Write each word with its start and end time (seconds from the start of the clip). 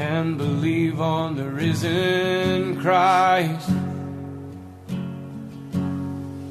and 0.00 0.38
believe 0.38 0.98
on 0.98 1.36
the 1.36 1.44
risen 1.44 2.80
Christ. 2.80 3.68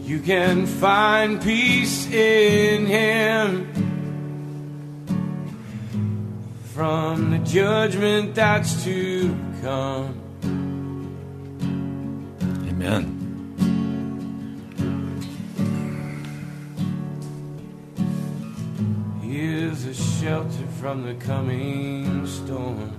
You 0.03 0.19
can 0.19 0.67
find 0.67 1.41
peace 1.41 2.05
in 2.11 2.85
Him 2.85 3.65
from 6.73 7.31
the 7.31 7.39
judgment 7.39 8.35
that's 8.35 8.83
to 8.83 9.35
come. 9.63 10.13
Amen. 12.69 13.15
He 19.23 19.41
is 19.41 19.85
a 19.85 19.93
shelter 19.95 20.67
from 20.79 21.03
the 21.03 21.15
coming 21.15 22.27
storm. 22.27 22.98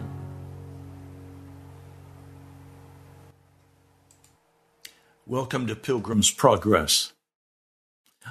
Welcome 5.31 5.65
to 5.67 5.77
Pilgrim's 5.77 6.29
Progress. 6.29 7.13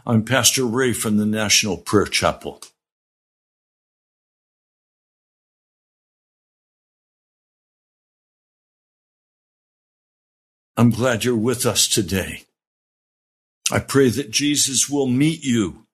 I'm 0.05 0.23
Pastor 0.23 0.67
Ray 0.67 0.93
from 0.93 1.17
the 1.17 1.25
National 1.25 1.79
Prayer 1.79 2.05
Chapel. 2.05 2.61
I'm 10.77 10.91
glad 10.91 11.25
you're 11.25 11.35
with 11.35 11.65
us 11.65 11.89
today. 11.89 12.45
I 13.73 13.79
pray 13.79 14.11
that 14.11 14.31
Jesus 14.31 14.91
will 14.91 15.07
meet 15.07 15.43
you. 15.43 15.87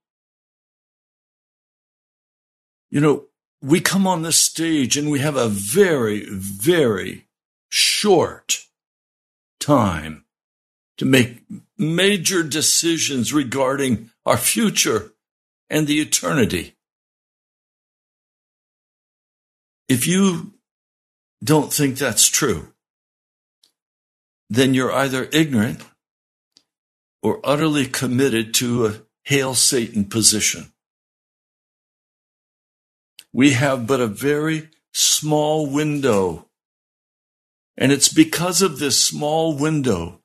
You 2.91 3.01
know, 3.01 3.27
we 3.63 3.79
come 3.79 4.09
on 4.09 4.23
this 4.23 4.41
stage 4.41 4.97
and 4.97 5.09
we 5.09 5.21
have 5.21 5.37
a 5.37 5.47
very, 5.47 6.27
very 6.29 7.29
short 7.69 8.65
time 9.61 10.25
to 10.99 11.05
make 11.05 11.43
major 11.79 12.43
decisions 12.43 13.33
regarding 13.33 14.11
our 14.25 14.37
future 14.37 15.13
and 15.69 15.87
the 15.87 16.01
eternity. 16.01 16.75
If 19.89 20.07
you 20.07 20.55
don't 21.45 21.73
think 21.73 21.97
that's 21.97 22.29
true, 22.29 22.73
then 24.49 24.75
you're 24.75 24.93
either 24.93 25.29
ignorant 25.33 25.83
or 27.23 27.41
utterly 27.45 27.87
committed 27.87 28.55
to 28.55 28.87
a 28.87 28.95
hail 29.25 29.55
Satan 29.55 30.05
position. 30.05 30.73
We 33.33 33.53
have 33.53 33.87
but 33.87 34.01
a 34.01 34.07
very 34.07 34.71
small 34.93 35.67
window. 35.67 36.49
And 37.77 37.93
it's 37.93 38.13
because 38.13 38.63
of 38.63 38.79
this 38.79 38.99
small 38.99 39.57
window 39.57 40.23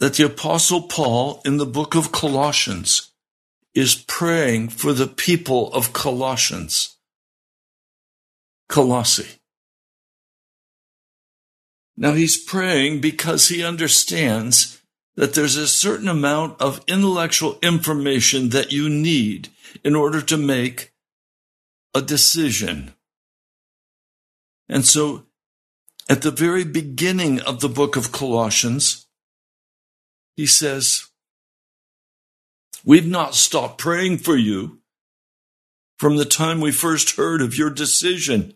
that 0.00 0.14
the 0.14 0.26
apostle 0.26 0.82
Paul 0.82 1.40
in 1.44 1.56
the 1.56 1.66
book 1.66 1.94
of 1.94 2.12
Colossians 2.12 3.12
is 3.74 3.94
praying 3.94 4.68
for 4.68 4.92
the 4.92 5.06
people 5.06 5.72
of 5.72 5.92
Colossians. 5.92 6.96
Colossae. 8.68 9.40
Now 11.96 12.12
he's 12.12 12.42
praying 12.42 13.00
because 13.00 13.48
he 13.48 13.64
understands 13.64 14.80
that 15.16 15.34
there's 15.34 15.56
a 15.56 15.68
certain 15.68 16.08
amount 16.08 16.60
of 16.60 16.82
intellectual 16.88 17.58
information 17.62 18.48
that 18.48 18.72
you 18.72 18.88
need 18.88 19.48
in 19.84 19.94
order 19.94 20.20
to 20.22 20.36
make 20.36 20.92
a 21.94 22.02
decision. 22.02 22.94
And 24.68 24.84
so 24.84 25.26
at 26.08 26.22
the 26.22 26.32
very 26.32 26.64
beginning 26.64 27.40
of 27.40 27.60
the 27.60 27.68
book 27.68 27.96
of 27.96 28.12
Colossians, 28.12 29.03
he 30.36 30.46
says, 30.46 31.08
We've 32.84 33.06
not 33.06 33.34
stopped 33.34 33.78
praying 33.78 34.18
for 34.18 34.36
you 34.36 34.80
from 35.98 36.16
the 36.16 36.24
time 36.24 36.60
we 36.60 36.72
first 36.72 37.16
heard 37.16 37.40
of 37.40 37.56
your 37.56 37.70
decision. 37.70 38.54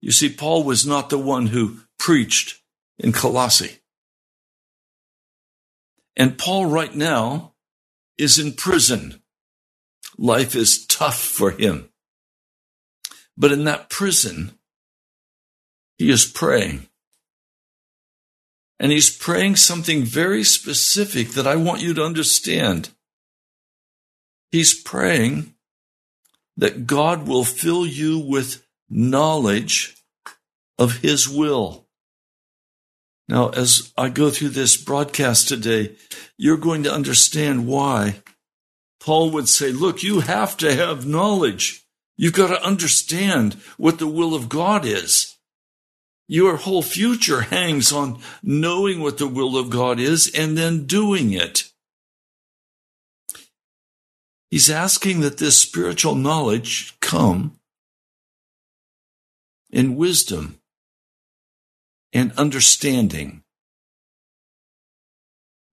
You 0.00 0.12
see, 0.12 0.30
Paul 0.30 0.64
was 0.64 0.86
not 0.86 1.10
the 1.10 1.18
one 1.18 1.48
who 1.48 1.80
preached 1.98 2.62
in 2.98 3.12
Colossae. 3.12 3.80
And 6.16 6.38
Paul 6.38 6.66
right 6.66 6.94
now 6.94 7.54
is 8.16 8.38
in 8.38 8.52
prison. 8.52 9.22
Life 10.16 10.54
is 10.54 10.86
tough 10.86 11.20
for 11.20 11.50
him. 11.50 11.90
But 13.36 13.52
in 13.52 13.64
that 13.64 13.88
prison, 13.88 14.58
he 15.96 16.10
is 16.10 16.26
praying. 16.26 16.89
And 18.80 18.90
he's 18.90 19.14
praying 19.14 19.56
something 19.56 20.04
very 20.04 20.42
specific 20.42 21.28
that 21.32 21.46
I 21.46 21.54
want 21.54 21.82
you 21.82 21.92
to 21.94 22.02
understand. 22.02 22.88
He's 24.50 24.72
praying 24.74 25.54
that 26.56 26.86
God 26.86 27.28
will 27.28 27.44
fill 27.44 27.86
you 27.86 28.18
with 28.18 28.66
knowledge 28.88 29.96
of 30.78 30.96
his 30.98 31.28
will. 31.28 31.86
Now, 33.28 33.50
as 33.50 33.92
I 33.96 34.08
go 34.08 34.30
through 34.30 34.48
this 34.48 34.76
broadcast 34.76 35.46
today, 35.46 35.94
you're 36.36 36.56
going 36.56 36.82
to 36.84 36.92
understand 36.92 37.68
why 37.68 38.22
Paul 38.98 39.30
would 39.30 39.48
say, 39.48 39.72
look, 39.72 40.02
you 40.02 40.20
have 40.20 40.56
to 40.56 40.74
have 40.74 41.06
knowledge. 41.06 41.84
You've 42.16 42.32
got 42.32 42.48
to 42.48 42.66
understand 42.66 43.54
what 43.76 43.98
the 43.98 44.06
will 44.06 44.34
of 44.34 44.48
God 44.48 44.84
is. 44.84 45.29
Your 46.32 46.58
whole 46.58 46.82
future 46.82 47.40
hangs 47.40 47.90
on 47.90 48.20
knowing 48.40 49.00
what 49.00 49.18
the 49.18 49.26
will 49.26 49.56
of 49.56 49.68
God 49.68 49.98
is 49.98 50.30
and 50.32 50.56
then 50.56 50.86
doing 50.86 51.32
it. 51.32 51.64
He's 54.48 54.70
asking 54.70 55.22
that 55.22 55.38
this 55.38 55.58
spiritual 55.58 56.14
knowledge 56.14 56.94
come 57.00 57.58
in 59.70 59.96
wisdom 59.96 60.60
and 62.12 62.30
understanding. 62.36 63.42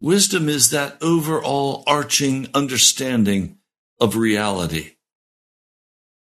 Wisdom 0.01 0.49
is 0.49 0.71
that 0.71 0.97
overall 1.03 1.83
arching 1.85 2.47
understanding 2.55 3.59
of 3.99 4.15
reality. 4.15 4.93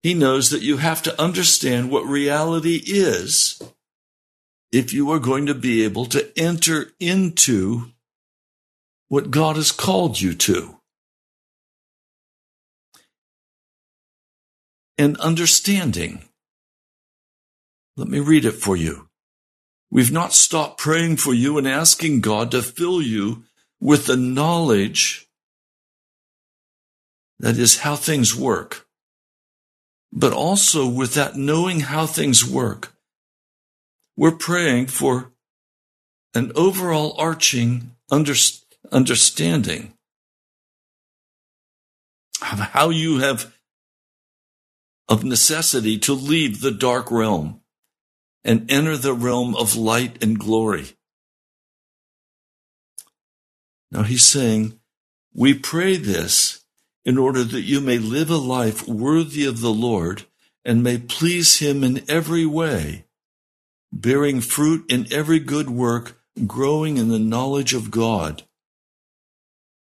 He 0.03 0.13
knows 0.13 0.49
that 0.49 0.61
you 0.61 0.75
have 0.75 1.01
to 1.03 1.21
understand 1.21 1.89
what 1.89 2.03
reality 2.05 2.83
is 2.85 3.61
if 4.71 4.93
you 4.93 5.11
are 5.11 5.19
going 5.19 5.45
to 5.47 5.53
be 5.53 5.83
able 5.83 6.05
to 6.05 6.31
enter 6.37 6.91
into 6.99 7.91
what 9.07 9.31
God 9.31 9.55
has 9.55 9.71
called 9.71 10.21
you 10.21 10.33
to. 10.35 10.77
And 14.97 15.17
understanding. 15.17 16.25
Let 17.97 18.07
me 18.07 18.19
read 18.19 18.45
it 18.45 18.51
for 18.51 18.75
you. 18.75 19.09
We've 19.89 20.11
not 20.11 20.33
stopped 20.33 20.77
praying 20.77 21.17
for 21.17 21.33
you 21.33 21.57
and 21.57 21.67
asking 21.67 22.21
God 22.21 22.51
to 22.51 22.61
fill 22.61 23.01
you 23.01 23.43
with 23.79 24.05
the 24.05 24.17
knowledge 24.17 25.27
that 27.39 27.57
is 27.57 27.79
how 27.79 27.95
things 27.95 28.35
work, 28.35 28.85
but 30.11 30.33
also 30.33 30.87
with 30.87 31.15
that 31.15 31.35
knowing 31.35 31.79
how 31.79 32.05
things 32.05 32.45
work 32.45 32.93
we're 34.19 34.31
praying 34.31 34.85
for 34.85 35.31
an 36.35 36.51
overall 36.53 37.15
arching 37.17 37.95
under, 38.11 38.33
understanding 38.91 39.93
of 42.41 42.59
how 42.59 42.89
you 42.89 43.19
have 43.19 43.55
of 45.07 45.23
necessity 45.23 45.97
to 45.97 46.13
leave 46.13 46.59
the 46.59 46.71
dark 46.71 47.09
realm 47.09 47.61
and 48.43 48.69
enter 48.69 48.97
the 48.97 49.13
realm 49.13 49.55
of 49.55 49.77
light 49.77 50.21
and 50.21 50.37
glory. 50.37 50.97
Now 53.89 54.03
he's 54.03 54.25
saying, 54.25 54.77
we 55.33 55.53
pray 55.53 55.95
this 55.95 56.65
in 57.05 57.17
order 57.17 57.45
that 57.45 57.61
you 57.61 57.79
may 57.79 57.97
live 57.97 58.29
a 58.29 58.35
life 58.35 58.85
worthy 58.85 59.45
of 59.45 59.61
the 59.61 59.71
Lord 59.71 60.25
and 60.65 60.83
may 60.83 60.97
please 60.97 61.59
him 61.59 61.85
in 61.85 62.03
every 62.09 62.45
way 62.45 63.05
bearing 63.91 64.41
fruit 64.41 64.89
in 64.91 65.11
every 65.11 65.39
good 65.39 65.69
work, 65.69 66.21
growing 66.45 66.97
in 66.97 67.09
the 67.09 67.19
knowledge 67.19 67.73
of 67.73 67.91
God. 67.91 68.43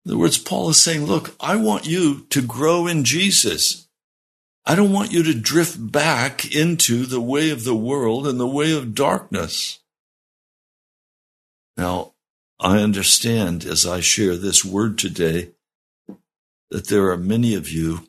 In 0.06 0.12
other 0.12 0.20
words, 0.20 0.38
Paul 0.38 0.70
is 0.70 0.82
saying, 0.82 1.06
look, 1.06 1.36
I 1.40 1.56
want 1.56 1.88
you 1.88 2.26
to 2.30 2.42
grow 2.42 2.88
in 2.88 3.04
Jesus. 3.04 3.88
I 4.66 4.76
don't 4.76 4.92
want 4.92 5.12
you 5.12 5.24
to 5.24 5.34
drift 5.34 5.92
back 5.92 6.54
into 6.54 7.06
the 7.06 7.22
way 7.22 7.50
of 7.50 7.64
the 7.64 7.76
world 7.76 8.28
and 8.28 8.40
the 8.40 8.48
way 8.48 8.74
of 8.74 8.96
darkness. 8.96 9.80
Now, 11.78 12.14
I 12.60 12.78
understand 12.78 13.66
as 13.66 13.86
I 13.86 14.00
share 14.00 14.36
this 14.38 14.64
word 14.64 14.98
today 14.98 15.52
that 16.70 16.88
there 16.88 17.10
are 17.12 17.18
many 17.18 17.56
of 17.56 17.70
you 17.70 18.08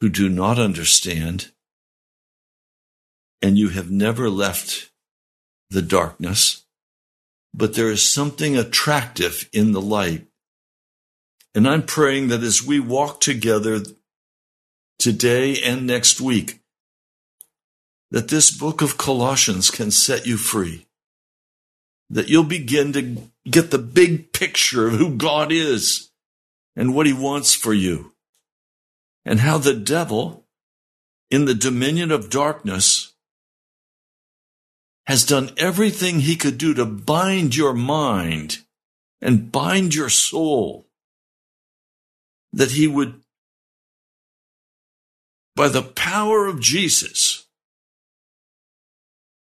who 0.00 0.08
do 0.08 0.28
not 0.28 0.58
understand 0.58 1.52
and 3.40 3.58
you 3.58 3.70
have 3.70 3.90
never 3.90 4.28
left 4.28 4.90
the 5.70 5.82
darkness, 5.82 6.64
but 7.54 7.74
there 7.74 7.90
is 7.90 8.10
something 8.10 8.56
attractive 8.56 9.48
in 9.52 9.72
the 9.72 9.80
light. 9.80 10.26
And 11.54 11.68
I'm 11.68 11.82
praying 11.84 12.28
that 12.28 12.42
as 12.42 12.62
we 12.62 12.80
walk 12.80 13.20
together 13.20 13.80
today 14.98 15.60
and 15.62 15.86
next 15.86 16.20
week, 16.20 16.60
that 18.10 18.28
this 18.28 18.50
book 18.50 18.80
of 18.82 18.98
Colossians 18.98 19.70
can 19.70 19.90
set 19.90 20.26
you 20.26 20.36
free. 20.36 20.86
That 22.10 22.28
you'll 22.28 22.44
begin 22.44 22.92
to 22.94 23.30
get 23.48 23.70
the 23.70 23.78
big 23.78 24.32
picture 24.32 24.88
of 24.88 24.94
who 24.94 25.16
God 25.16 25.52
is 25.52 26.10
and 26.74 26.94
what 26.94 27.06
he 27.06 27.12
wants 27.12 27.54
for 27.54 27.74
you. 27.74 28.14
And 29.24 29.40
how 29.40 29.58
the 29.58 29.74
devil 29.74 30.46
in 31.30 31.44
the 31.44 31.54
dominion 31.54 32.10
of 32.10 32.30
darkness 32.30 33.07
has 35.08 35.24
done 35.24 35.50
everything 35.56 36.20
he 36.20 36.36
could 36.36 36.58
do 36.58 36.74
to 36.74 36.84
bind 36.84 37.56
your 37.56 37.72
mind 37.72 38.58
and 39.22 39.50
bind 39.50 39.94
your 39.94 40.10
soul, 40.10 40.86
that 42.52 42.72
he 42.72 42.86
would, 42.86 43.18
by 45.56 45.66
the 45.66 45.80
power 45.80 46.46
of 46.46 46.60
Jesus, 46.60 47.46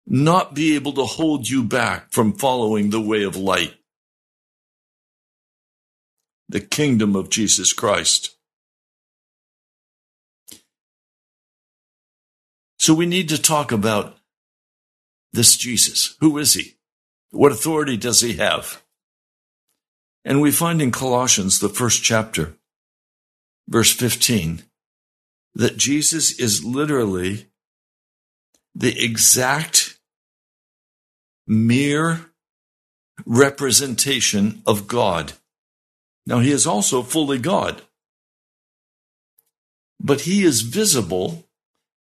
not 0.08 0.56
be 0.56 0.74
able 0.74 0.94
to 0.94 1.04
hold 1.04 1.50
you 1.50 1.62
back 1.66 2.14
from 2.14 2.32
following 2.32 2.90
the 2.90 3.02
way 3.02 3.24
of 3.24 3.36
light, 3.36 3.76
the 6.48 6.62
kingdom 6.62 7.14
of 7.14 7.30
Jesus 7.30 7.74
Christ. 7.74 8.38
So 12.80 12.94
we 12.94 13.06
need 13.06 13.28
to 13.28 13.42
talk 13.42 13.74
about 13.74 14.18
this 15.34 15.58
Jesus. 15.58 16.16
Who 16.20 16.38
is 16.38 16.54
he? 16.54 16.76
What 17.32 17.52
authority 17.52 17.98
does 17.98 18.22
he 18.22 18.34
have? 18.34 18.84
And 20.26 20.42
we 20.42 20.52
find 20.52 20.82
in 20.82 20.92
Colossians, 20.92 21.60
the 21.60 21.70
first 21.70 22.04
chapter, 22.04 22.58
verse 23.68 23.92
15, 23.94 24.64
that 25.56 25.78
Jesus 25.78 26.40
is 26.40 26.64
literally 26.64 27.48
the 28.76 29.04
exact 29.04 30.00
mere 31.48 32.32
representation 33.26 34.62
of 34.68 34.88
God. 34.88 35.34
Now, 36.26 36.40
he 36.40 36.52
is 36.52 36.68
also 36.68 37.04
fully 37.04 37.40
God, 37.40 37.82
but 40.00 40.22
he 40.22 40.44
is 40.44 40.62
visible 40.62 41.48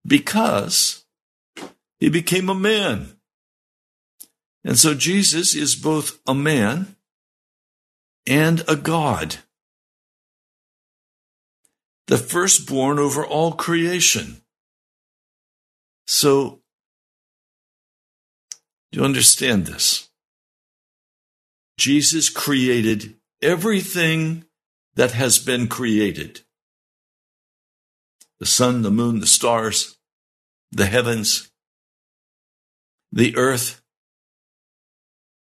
because 0.05 1.05
he 1.99 2.09
became 2.09 2.49
a 2.49 2.55
man. 2.55 3.16
And 4.67 4.77
so 4.77 4.93
Jesus 4.93 5.55
is 5.55 5.77
both 5.77 6.19
a 6.27 6.35
man 6.35 6.97
and 8.27 8.65
a 8.67 8.75
God, 8.75 9.37
the 12.07 12.17
firstborn 12.17 12.99
over 12.99 13.25
all 13.25 13.53
creation. 13.53 14.41
So, 16.05 16.59
do 18.91 18.99
you 18.99 19.05
understand 19.05 19.67
this? 19.67 20.09
Jesus 21.77 22.27
created 22.29 23.15
everything 23.41 24.43
that 24.95 25.11
has 25.11 25.39
been 25.39 25.69
created 25.69 26.41
the 28.41 28.45
sun, 28.45 28.81
the 28.81 28.91
moon, 28.91 29.21
the 29.21 29.27
stars, 29.27 29.97
the 30.73 30.87
heavens, 30.87 31.49
the 33.13 33.33
earth. 33.37 33.81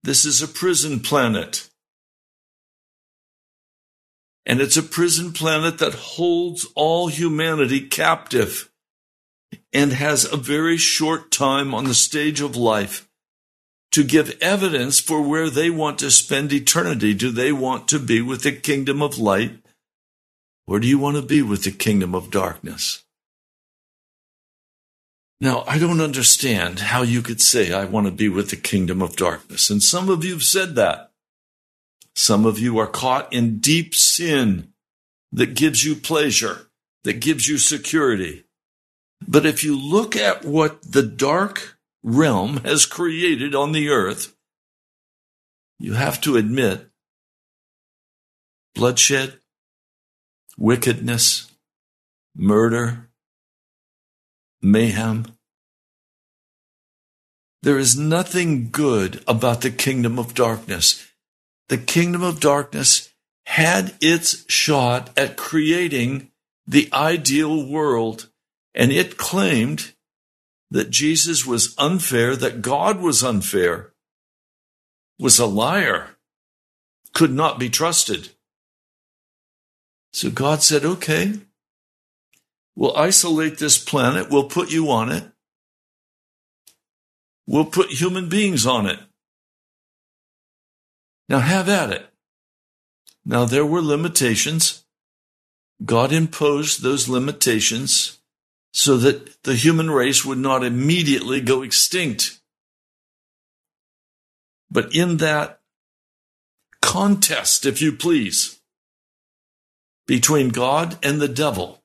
This 0.02 0.25
is 0.25 0.43
a 0.43 0.49
prison 0.49 1.00
planet. 1.00 1.69
And 4.47 4.61
it's 4.61 4.76
a 4.76 4.83
prison 4.83 5.33
planet 5.33 5.78
that 5.78 5.95
holds 5.95 6.67
all 6.75 7.09
humanity 7.09 7.81
captive 7.81 8.71
and 9.73 9.93
has 9.93 10.25
a 10.25 10.37
very 10.37 10.76
short 10.76 11.31
time 11.31 11.75
on 11.75 11.85
the 11.85 11.95
stage 11.95 12.40
of 12.40 12.57
life 12.57 13.09
to 13.93 14.05
give 14.05 14.37
evidence 14.40 15.00
for 15.00 15.23
where 15.23 15.50
they 15.50 15.71
want 15.71 15.99
to 15.99 16.11
spend 16.11 16.52
eternity. 16.52 17.14
Do 17.14 17.31
they 17.31 17.52
want 17.52 17.88
to 17.88 17.99
be 17.99 18.23
with 18.23 18.43
the 18.43 18.52
kingdom 18.52 19.02
of 19.02 19.19
light? 19.19 19.59
Or 20.67 20.78
do 20.78 20.87
you 20.87 20.99
want 20.99 21.17
to 21.17 21.23
be 21.23 21.43
with 21.43 21.64
the 21.64 21.71
kingdom 21.71 22.14
of 22.14 22.31
darkness? 22.31 23.05
Now, 25.40 25.62
I 25.68 25.78
don't 25.78 26.00
understand 26.00 26.80
how 26.80 27.02
you 27.02 27.23
could 27.23 27.40
say, 27.40 27.73
I 27.73 27.85
want 27.85 28.07
to 28.07 28.12
be 28.12 28.28
with 28.28 28.50
the 28.50 28.57
kingdom 28.57 29.00
of 29.00 29.16
darkness. 29.16 29.71
And 29.71 29.83
some 29.83 30.09
of 30.09 30.25
you 30.25 30.33
have 30.33 30.42
said 30.42 30.75
that. 30.75 31.12
Some 32.16 32.45
of 32.45 32.59
you 32.59 32.78
are 32.78 32.88
caught 32.88 33.33
in 33.33 33.61
deep 33.61 33.95
sin 33.95 34.73
that 35.30 35.54
gives 35.54 35.85
you 35.85 35.95
pleasure, 35.95 36.68
that 37.04 37.21
gives 37.21 37.47
you 37.47 37.59
security. 37.59 38.45
But 39.26 39.47
if 39.47 39.62
you 39.62 39.78
look 39.78 40.16
at 40.16 40.45
what 40.45 40.83
the 40.83 41.02
dark 41.02 41.78
realm 42.02 42.59
has 42.64 42.87
created 42.87 43.54
on 43.54 43.71
the 43.71 43.90
earth, 43.90 44.35
you 45.78 45.92
have 45.92 46.21
to 46.23 46.37
admit 46.37 46.88
bloodshed, 48.75 49.38
wickedness, 50.57 51.52
murder, 52.35 53.07
mayhem. 54.62 55.26
There 57.62 57.78
is 57.78 57.98
nothing 57.98 58.70
good 58.70 59.22
about 59.26 59.62
the 59.62 59.70
kingdom 59.70 60.18
of 60.18 60.34
darkness. 60.34 61.10
The 61.68 61.78
kingdom 61.78 62.22
of 62.22 62.40
darkness 62.40 63.12
had 63.46 63.94
its 64.00 64.50
shot 64.50 65.10
at 65.16 65.36
creating 65.36 66.30
the 66.66 66.88
ideal 66.92 67.66
world, 67.66 68.28
and 68.74 68.92
it 68.92 69.16
claimed 69.16 69.94
that 70.70 70.90
Jesus 70.90 71.46
was 71.46 71.74
unfair, 71.78 72.36
that 72.36 72.62
God 72.62 73.00
was 73.00 73.24
unfair, 73.24 73.92
was 75.18 75.38
a 75.38 75.46
liar, 75.46 76.16
could 77.14 77.32
not 77.32 77.58
be 77.58 77.70
trusted. 77.70 78.30
So 80.12 80.30
God 80.30 80.62
said, 80.62 80.84
okay, 80.84 81.34
We'll 82.78 82.97
isolate 82.97 83.58
this 83.58 83.76
planet. 83.76 84.30
We'll 84.30 84.44
put 84.44 84.70
you 84.70 84.88
on 84.92 85.11
it. 85.11 85.25
We'll 87.44 87.64
put 87.64 87.90
human 87.90 88.28
beings 88.28 88.66
on 88.66 88.87
it. 88.87 89.00
Now 91.28 91.40
have 91.40 91.68
at 91.68 91.90
it. 91.90 92.06
Now 93.25 93.47
there 93.47 93.66
were 93.66 93.82
limitations. 93.82 94.85
God 95.85 96.12
imposed 96.12 96.80
those 96.80 97.08
limitations 97.08 98.20
so 98.73 98.97
that 98.99 99.42
the 99.42 99.56
human 99.56 99.90
race 99.90 100.25
would 100.25 100.38
not 100.38 100.62
immediately 100.62 101.40
go 101.40 101.62
extinct. 101.62 102.38
But 104.70 104.94
in 104.94 105.16
that 105.16 105.62
contest, 106.80 107.66
if 107.66 107.82
you 107.82 107.90
please, 107.90 108.61
between 110.06 110.50
God 110.50 110.97
and 111.02 111.20
the 111.20 111.26
devil, 111.26 111.77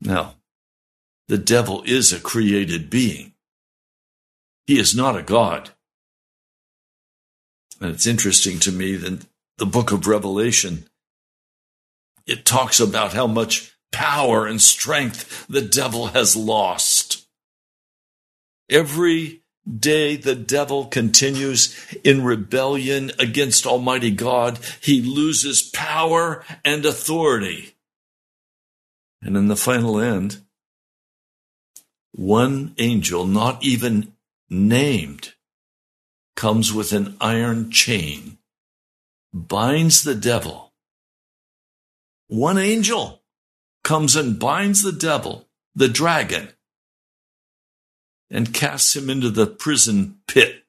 now, 0.00 0.34
the 1.28 1.38
devil 1.38 1.82
is 1.84 2.12
a 2.12 2.20
created 2.20 2.90
being. 2.90 3.32
He 4.66 4.78
is 4.78 4.94
not 4.94 5.16
a 5.16 5.22
God. 5.22 5.70
And 7.80 7.92
it's 7.94 8.06
interesting 8.06 8.58
to 8.60 8.72
me 8.72 8.96
that 8.96 9.26
the 9.58 9.66
book 9.66 9.92
of 9.92 10.06
Revelation, 10.06 10.88
it 12.26 12.44
talks 12.44 12.80
about 12.80 13.12
how 13.12 13.26
much 13.26 13.72
power 13.92 14.46
and 14.46 14.60
strength 14.60 15.46
the 15.48 15.62
devil 15.62 16.08
has 16.08 16.36
lost. 16.36 17.26
Every 18.68 19.42
day 19.68 20.16
the 20.16 20.34
devil 20.34 20.86
continues 20.86 21.74
in 22.04 22.24
rebellion 22.24 23.12
against 23.18 23.66
Almighty 23.66 24.10
God, 24.10 24.58
he 24.80 25.02
loses 25.02 25.62
power 25.62 26.44
and 26.64 26.84
authority. 26.84 27.75
And 29.26 29.36
in 29.36 29.48
the 29.48 29.56
final 29.56 29.98
end, 29.98 30.38
one 32.12 32.76
angel, 32.78 33.26
not 33.26 33.60
even 33.60 34.12
named, 34.48 35.34
comes 36.36 36.72
with 36.72 36.92
an 36.92 37.16
iron 37.20 37.72
chain, 37.72 38.38
binds 39.34 40.04
the 40.04 40.14
devil. 40.14 40.72
One 42.28 42.56
angel 42.56 43.24
comes 43.82 44.14
and 44.14 44.38
binds 44.38 44.82
the 44.82 44.92
devil, 44.92 45.48
the 45.74 45.88
dragon, 45.88 46.50
and 48.30 48.54
casts 48.54 48.94
him 48.94 49.10
into 49.10 49.30
the 49.30 49.48
prison 49.48 50.18
pit. 50.28 50.62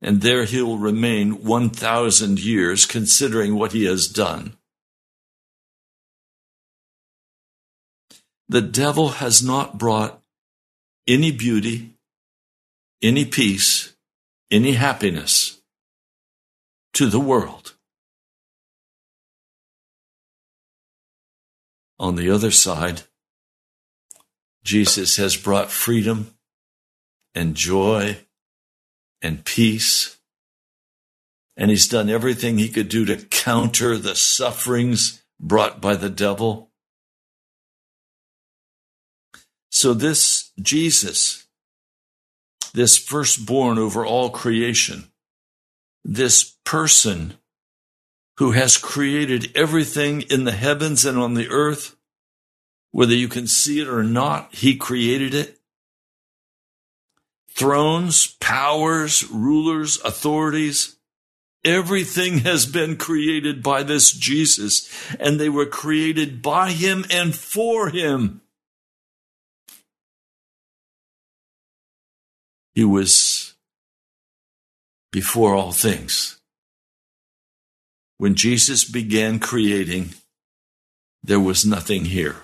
And 0.00 0.20
there 0.20 0.44
he'll 0.44 0.78
remain 0.78 1.42
1,000 1.42 2.38
years, 2.38 2.86
considering 2.86 3.56
what 3.56 3.72
he 3.72 3.86
has 3.86 4.06
done. 4.06 4.57
The 8.48 8.62
devil 8.62 9.08
has 9.08 9.42
not 9.42 9.78
brought 9.78 10.22
any 11.06 11.32
beauty, 11.32 11.94
any 13.02 13.24
peace, 13.24 13.94
any 14.50 14.72
happiness 14.72 15.60
to 16.94 17.06
the 17.06 17.20
world. 17.20 17.74
On 21.98 22.14
the 22.14 22.30
other 22.30 22.50
side, 22.50 23.02
Jesus 24.62 25.16
has 25.16 25.36
brought 25.36 25.70
freedom 25.70 26.34
and 27.34 27.54
joy 27.54 28.18
and 29.20 29.44
peace. 29.44 30.18
And 31.56 31.70
he's 31.70 31.88
done 31.88 32.08
everything 32.08 32.58
he 32.58 32.68
could 32.68 32.88
do 32.88 33.04
to 33.04 33.16
counter 33.16 33.96
the 33.96 34.14
sufferings 34.14 35.22
brought 35.40 35.80
by 35.80 35.96
the 35.96 36.10
devil. 36.10 36.67
So 39.70 39.94
this 39.94 40.50
Jesus, 40.60 41.46
this 42.74 42.96
firstborn 42.96 43.78
over 43.78 44.04
all 44.04 44.30
creation, 44.30 45.10
this 46.04 46.56
person 46.64 47.34
who 48.38 48.52
has 48.52 48.78
created 48.78 49.50
everything 49.56 50.22
in 50.22 50.44
the 50.44 50.52
heavens 50.52 51.04
and 51.04 51.18
on 51.18 51.34
the 51.34 51.48
earth, 51.48 51.96
whether 52.92 53.14
you 53.14 53.28
can 53.28 53.46
see 53.46 53.80
it 53.80 53.88
or 53.88 54.02
not, 54.02 54.54
he 54.54 54.76
created 54.76 55.34
it. 55.34 55.58
Thrones, 57.50 58.28
powers, 58.40 59.28
rulers, 59.28 60.00
authorities, 60.02 60.96
everything 61.64 62.38
has 62.38 62.64
been 62.64 62.96
created 62.96 63.62
by 63.62 63.82
this 63.82 64.12
Jesus, 64.12 64.88
and 65.18 65.38
they 65.38 65.48
were 65.48 65.66
created 65.66 66.40
by 66.40 66.70
him 66.70 67.04
and 67.10 67.34
for 67.34 67.90
him. 67.90 68.40
He 72.78 72.84
was 72.84 73.56
before 75.10 75.52
all 75.56 75.72
things. 75.72 76.38
When 78.18 78.36
Jesus 78.36 78.84
began 78.84 79.40
creating, 79.40 80.14
there 81.20 81.40
was 81.40 81.66
nothing 81.66 82.04
here. 82.04 82.36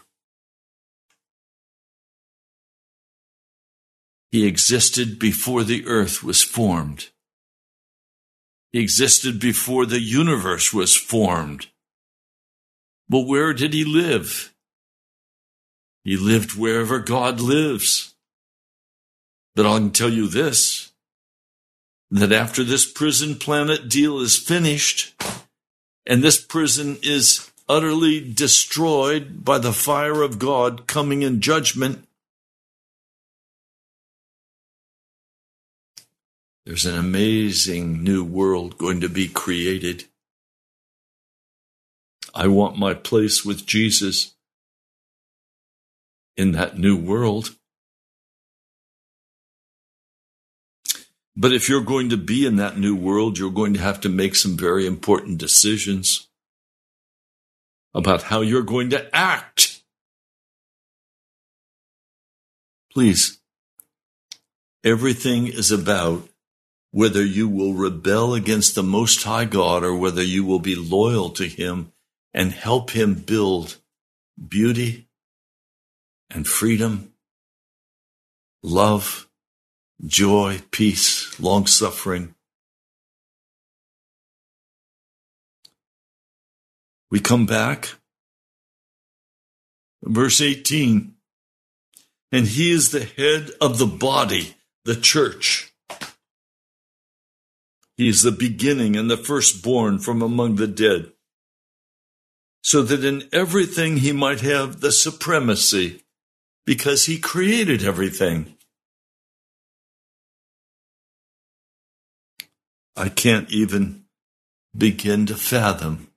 He 4.33 4.45
existed 4.45 5.21
before 5.21 5.62
the 5.62 5.87
earth 5.87 6.25
was 6.25 6.43
formed. 6.43 7.11
He 8.73 8.81
existed 8.81 9.38
before 9.38 9.87
the 9.87 10.00
universe 10.00 10.75
was 10.75 10.97
formed. 10.97 11.69
But 13.09 13.29
where 13.29 13.55
did 13.55 13.73
he 13.73 13.85
live? 13.85 14.53
He 16.03 16.17
lived 16.17 16.57
wherever 16.57 16.99
God 16.99 17.41
lives. 17.41 18.13
But 19.54 19.66
I 19.66 19.78
can 19.78 19.90
tell 19.90 20.11
you 20.11 20.26
this 20.26 20.90
that 22.11 22.32
after 22.32 22.62
this 22.62 22.90
prison 22.90 23.34
planet 23.37 23.88
deal 23.88 24.20
is 24.20 24.37
finished, 24.37 25.14
and 26.06 26.23
this 26.23 26.40
prison 26.40 26.96
is 27.02 27.50
utterly 27.68 28.20
destroyed 28.20 29.44
by 29.44 29.58
the 29.58 29.73
fire 29.73 30.23
of 30.23 30.38
God 30.38 30.87
coming 30.87 31.23
in 31.23 31.40
judgment, 31.40 32.06
there's 36.64 36.84
an 36.84 36.96
amazing 36.96 38.04
new 38.04 38.23
world 38.23 38.78
going 38.78 39.00
to 39.00 39.08
be 39.08 39.28
created. 39.28 40.04
I 42.34 42.49
want 42.49 42.78
my 42.78 42.94
place 42.94 43.44
with 43.44 43.66
Jesus 43.66 44.34
in 46.37 46.52
that 46.52 46.78
new 46.78 46.96
world. 46.96 47.56
But 51.37 51.53
if 51.53 51.69
you're 51.69 51.81
going 51.81 52.11
to 52.11 52.17
be 52.17 52.47
in 52.47 52.57
that 52.57 52.79
new 52.79 52.95
world, 52.95 53.38
you're 53.38 53.50
going 53.50 53.75
to 53.75 53.81
have 53.81 54.00
to 54.03 54.09
make 54.09 54.37
some 54.37 54.57
very 54.57 54.87
important 54.87 55.38
decisions 55.38 56.29
about 57.93 58.23
how 58.25 58.41
you're 58.41 58.62
going 58.62 58.91
to 58.91 59.14
act. 59.14 59.83
Please, 62.93 63.41
everything 64.85 65.49
is 65.49 65.73
about 65.73 66.29
whether 66.93 67.25
you 67.25 67.49
will 67.49 67.75
rebel 67.75 68.35
against 68.35 68.76
the 68.76 68.83
Most 68.85 69.25
High 69.25 69.47
God 69.47 69.83
or 69.83 69.97
whether 69.97 70.23
you 70.23 70.45
will 70.45 70.61
be 70.61 70.76
loyal 70.76 71.31
to 71.31 71.49
Him 71.49 71.91
and 72.33 72.53
help 72.53 72.91
Him 72.91 73.14
build 73.14 73.79
beauty 74.49 75.09
and 76.31 76.47
freedom, 76.47 77.12
love, 78.62 79.29
joy, 80.05 80.63
peace, 80.71 81.39
long 81.39 81.67
suffering. 81.67 82.35
We 87.11 87.21
come 87.21 87.47
back. 87.47 87.95
Verse 90.02 90.41
18. 90.41 91.15
And 92.33 92.47
he 92.47 92.71
is 92.71 92.91
the 92.91 93.04
head 93.04 93.50
of 93.61 93.78
the 93.78 93.87
body, 93.87 94.57
the 94.85 94.97
church. 94.97 95.73
He 97.97 98.09
is 98.09 98.23
the 98.23 98.33
beginning 98.33 98.97
and 98.97 99.09
the 99.09 99.17
firstborn 99.17 100.00
from 100.00 100.21
among 100.21 100.57
the 100.57 100.67
dead, 100.67 101.13
so 102.63 102.83
that 102.83 103.04
in 103.04 103.28
everything 103.33 103.99
he 103.99 104.11
might 104.11 104.41
have 104.41 104.80
the 104.80 104.91
supremacy, 104.91 106.02
because 106.67 107.04
he 107.04 107.19
created 107.19 107.85
everything. 107.85 108.53
I 112.97 113.09
can't 113.09 113.50
even 113.50 114.04
begin 114.76 115.26
to 115.26 115.37
fathom 115.37 116.09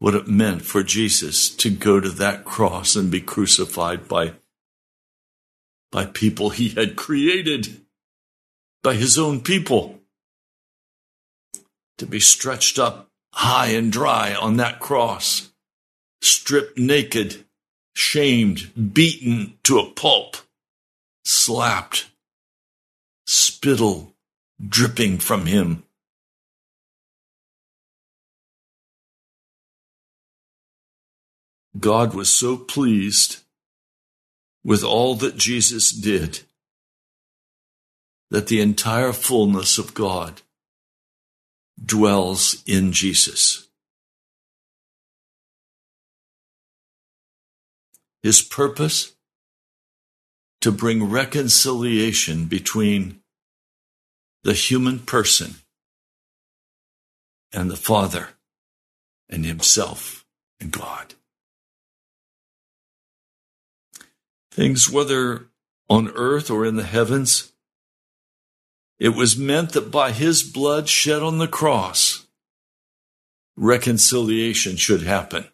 what 0.00 0.14
it 0.14 0.26
meant 0.26 0.62
for 0.62 0.82
Jesus 0.82 1.48
to 1.56 1.70
go 1.70 2.00
to 2.00 2.08
that 2.08 2.44
cross 2.44 2.96
and 2.96 3.10
be 3.10 3.20
crucified 3.20 4.08
by, 4.08 4.32
by 5.92 6.06
people 6.06 6.50
he 6.50 6.70
had 6.70 6.96
created, 6.96 7.82
by 8.82 8.94
his 8.94 9.18
own 9.18 9.40
people, 9.40 10.00
to 11.98 12.06
be 12.06 12.18
stretched 12.18 12.78
up 12.78 13.08
high 13.34 13.68
and 13.68 13.92
dry 13.92 14.34
on 14.34 14.56
that 14.56 14.80
cross, 14.80 15.52
stripped 16.22 16.78
naked, 16.78 17.44
shamed, 17.94 18.92
beaten 18.94 19.58
to 19.62 19.78
a 19.78 19.90
pulp, 19.90 20.38
slapped, 21.24 22.10
spittle 23.26 24.14
dripping 24.68 25.18
from 25.18 25.46
him 25.46 25.84
God 31.78 32.14
was 32.14 32.30
so 32.30 32.56
pleased 32.56 33.38
with 34.64 34.82
all 34.82 35.14
that 35.16 35.36
Jesus 35.36 35.92
did 35.92 36.40
that 38.30 38.46
the 38.46 38.60
entire 38.60 39.12
fullness 39.12 39.78
of 39.78 39.94
God 39.94 40.42
dwells 41.82 42.62
in 42.66 42.92
Jesus. 42.92 43.68
His 48.22 48.42
purpose 48.42 49.12
to 50.60 50.70
bring 50.70 51.10
reconciliation 51.10 52.44
between 52.46 53.20
the 54.42 54.52
human 54.52 54.98
person 54.98 55.56
and 57.52 57.70
the 57.70 57.76
Father 57.76 58.30
and 59.28 59.44
himself 59.44 60.26
and 60.60 60.70
God. 60.70 60.99
Things, 64.50 64.90
whether 64.90 65.46
on 65.88 66.08
earth 66.14 66.50
or 66.50 66.64
in 66.64 66.76
the 66.76 66.84
heavens. 66.84 67.52
It 68.98 69.10
was 69.10 69.36
meant 69.36 69.72
that 69.72 69.90
by 69.90 70.12
his 70.12 70.42
blood 70.42 70.88
shed 70.88 71.22
on 71.22 71.38
the 71.38 71.48
cross, 71.48 72.26
reconciliation 73.56 74.76
should 74.76 75.02
happen. 75.02 75.48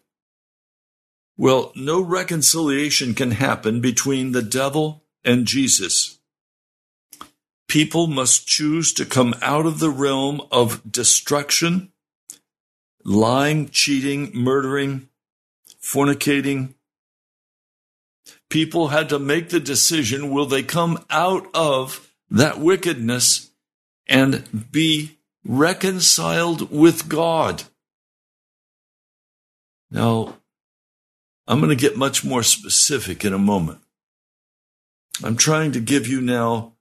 Well, 1.37 1.71
no 1.75 2.01
reconciliation 2.01 3.13
can 3.13 3.31
happen 3.31 3.79
between 3.79 4.31
the 4.31 4.41
devil 4.41 5.03
and 5.23 5.45
Jesus. 5.45 6.19
People 7.67 8.07
must 8.07 8.47
choose 8.47 8.93
to 8.93 9.05
come 9.05 9.35
out 9.41 9.65
of 9.65 9.79
the 9.79 9.89
realm 9.89 10.41
of 10.51 10.89
destruction, 10.89 11.91
lying, 13.03 13.69
cheating, 13.69 14.31
murdering, 14.33 15.09
fornicating, 15.81 16.73
people 18.49 18.89
had 18.89 19.09
to 19.09 19.19
make 19.19 19.49
the 19.49 19.59
decision 19.59 20.29
will 20.29 20.45
they 20.45 20.63
come 20.63 21.03
out 21.09 21.47
of 21.53 22.11
that 22.29 22.59
wickedness 22.59 23.51
and 24.07 24.71
be 24.71 25.17
reconciled 25.43 26.71
with 26.71 27.09
God? 27.09 27.63
Now, 29.89 30.37
I'm 31.47 31.59
going 31.59 31.69
to 31.69 31.75
get 31.75 31.97
much 31.97 32.25
more 32.25 32.43
specific 32.43 33.23
in 33.23 33.33
a 33.33 33.39
moment. 33.39 33.79
I'm 35.23 35.37
trying 35.37 35.71
to 35.71 35.79
give 35.79 36.07
you 36.07 36.21
now 36.21 36.73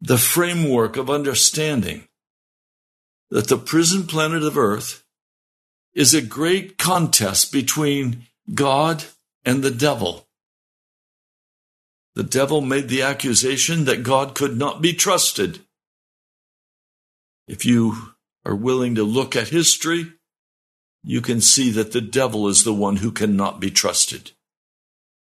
the 0.00 0.18
framework 0.18 0.96
of 0.96 1.08
understanding 1.08 2.06
that 3.30 3.48
the 3.48 3.56
prison 3.56 4.06
planet 4.06 4.42
of 4.42 4.58
Earth 4.58 5.02
is 5.94 6.12
a 6.12 6.20
great 6.20 6.76
contest 6.76 7.52
between 7.52 8.26
God 8.52 9.04
and 9.44 9.62
the 9.62 9.70
devil. 9.70 10.23
The 12.14 12.22
devil 12.22 12.60
made 12.60 12.88
the 12.88 13.02
accusation 13.02 13.84
that 13.86 14.02
God 14.04 14.34
could 14.34 14.56
not 14.56 14.80
be 14.80 14.92
trusted. 14.92 15.60
If 17.48 17.66
you 17.66 18.14
are 18.44 18.54
willing 18.54 18.94
to 18.94 19.02
look 19.02 19.34
at 19.34 19.48
history, 19.48 20.12
you 21.02 21.20
can 21.20 21.40
see 21.40 21.70
that 21.70 21.92
the 21.92 22.00
devil 22.00 22.48
is 22.48 22.64
the 22.64 22.72
one 22.72 22.96
who 22.96 23.10
cannot 23.10 23.60
be 23.60 23.70
trusted, 23.70 24.32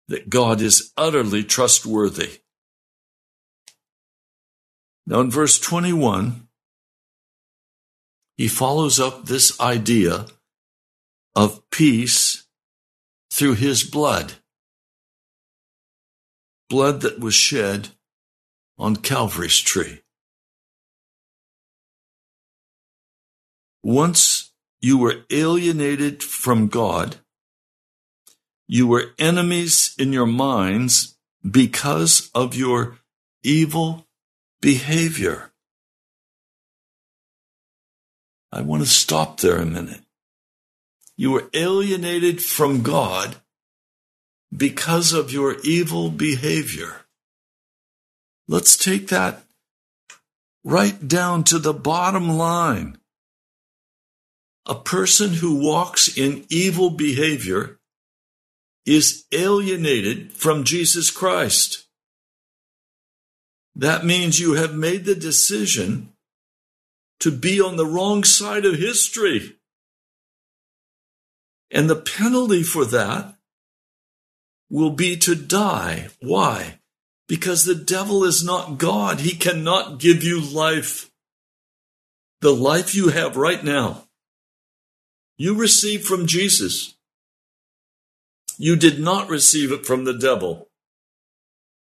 that 0.08 0.28
God 0.28 0.60
is 0.60 0.92
utterly 0.96 1.44
trustworthy. 1.44 2.40
Now, 5.06 5.20
in 5.20 5.30
verse 5.30 5.58
21, 5.58 6.48
he 8.37 8.48
follows 8.48 8.98
up 8.98 9.26
this 9.26 9.58
idea 9.60 10.26
of 11.37 11.62
peace 11.70 12.46
through 13.32 13.54
his 13.54 13.84
blood. 13.84 14.34
Blood 16.74 17.02
that 17.02 17.20
was 17.20 17.34
shed 17.34 17.90
on 18.78 18.96
Calvary's 18.96 19.60
tree. 19.60 20.00
Once 23.84 24.50
you 24.80 24.98
were 24.98 25.18
alienated 25.30 26.20
from 26.20 26.66
God, 26.66 27.18
you 28.66 28.88
were 28.88 29.12
enemies 29.20 29.94
in 30.00 30.12
your 30.12 30.26
minds 30.26 31.16
because 31.48 32.28
of 32.34 32.56
your 32.56 32.98
evil 33.44 34.08
behavior. 34.60 35.52
I 38.50 38.62
want 38.62 38.82
to 38.82 38.88
stop 38.88 39.38
there 39.38 39.58
a 39.58 39.64
minute. 39.64 40.02
You 41.16 41.30
were 41.30 41.48
alienated 41.54 42.42
from 42.42 42.82
God 42.82 43.37
because 44.57 45.12
of 45.12 45.33
your 45.33 45.57
evil 45.64 46.11
behavior. 46.11 47.07
Let's 48.47 48.77
take 48.77 49.09
that 49.09 49.43
right 50.62 51.07
down 51.07 51.45
to 51.45 51.59
the 51.59 51.75
bottom 51.75 52.29
line. 52.29 52.99
A 54.67 54.75
person 54.75 55.35
who 55.35 55.62
walks 55.62 56.17
in 56.17 56.47
evil 56.49 56.90
behavior 56.90 57.79
is 58.87 59.25
alienated 59.33 60.33
from 60.33 60.64
Jesus 60.64 61.11
Christ. 61.11 61.87
That 63.75 64.05
means 64.05 64.40
you 64.40 64.55
have 64.55 64.75
made 64.75 65.05
the 65.05 65.14
decision 65.14 66.12
to 67.21 67.31
be 67.31 67.61
on 67.61 67.77
the 67.77 67.87
wrong 67.87 68.25
side 68.25 68.64
of 68.64 68.77
history. 68.77 69.57
And 71.71 71.90
the 71.90 71.97
penalty 71.97 72.62
for 72.62 72.85
that 72.85 73.35
will 74.70 74.90
be 74.90 75.16
to 75.18 75.35
die. 75.35 76.09
Why? 76.20 76.81
Because 77.29 77.64
the 77.64 77.74
devil 77.74 78.24
is 78.24 78.44
not 78.44 78.79
God. 78.79 79.20
He 79.20 79.37
cannot 79.37 79.98
give 79.98 80.22
you 80.22 80.40
life. 80.40 81.11
The 82.40 82.55
life 82.55 82.94
you 82.94 83.09
have 83.09 83.37
right 83.37 83.64
now, 83.64 84.05
you 85.38 85.55
received 85.55 86.05
from 86.05 86.27
Jesus. 86.27 86.94
You 88.59 88.77
did 88.77 89.00
not 89.00 89.29
receive 89.29 89.72
it 89.72 89.87
from 89.87 90.05
the 90.05 90.16
devil. 90.16 90.68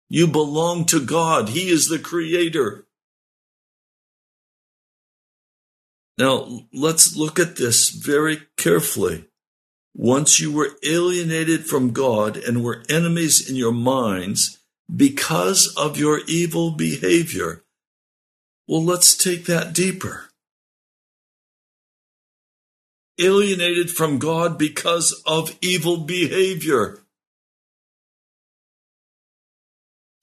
You 0.10 0.28
belong 0.28 0.86
to 0.86 1.00
God. 1.00 1.50
He 1.50 1.70
is 1.70 1.88
the 1.88 2.00
creator. 2.00 2.86
Now, 6.18 6.68
let's 6.74 7.16
look 7.16 7.40
at 7.40 7.56
this 7.56 7.90
very 7.90 8.42
carefully. 8.58 9.29
Once 9.96 10.40
you 10.40 10.52
were 10.52 10.72
alienated 10.84 11.66
from 11.66 11.92
God 11.92 12.38
and 12.38 12.64
were 12.64 12.84
enemies 12.90 13.50
in 13.50 13.56
your 13.56 13.74
minds 13.74 14.60
because 14.94 15.74
of 15.78 15.98
your 15.98 16.22
evil 16.28 16.72
behavior. 16.72 17.64
Well, 18.68 18.84
let's 18.84 19.16
take 19.16 19.46
that 19.46 19.74
deeper. 19.74 20.30
Alienated 23.20 23.90
from 23.90 24.20
God 24.20 24.58
because 24.58 25.22
of 25.26 25.58
evil 25.62 25.98
behavior. 25.98 27.00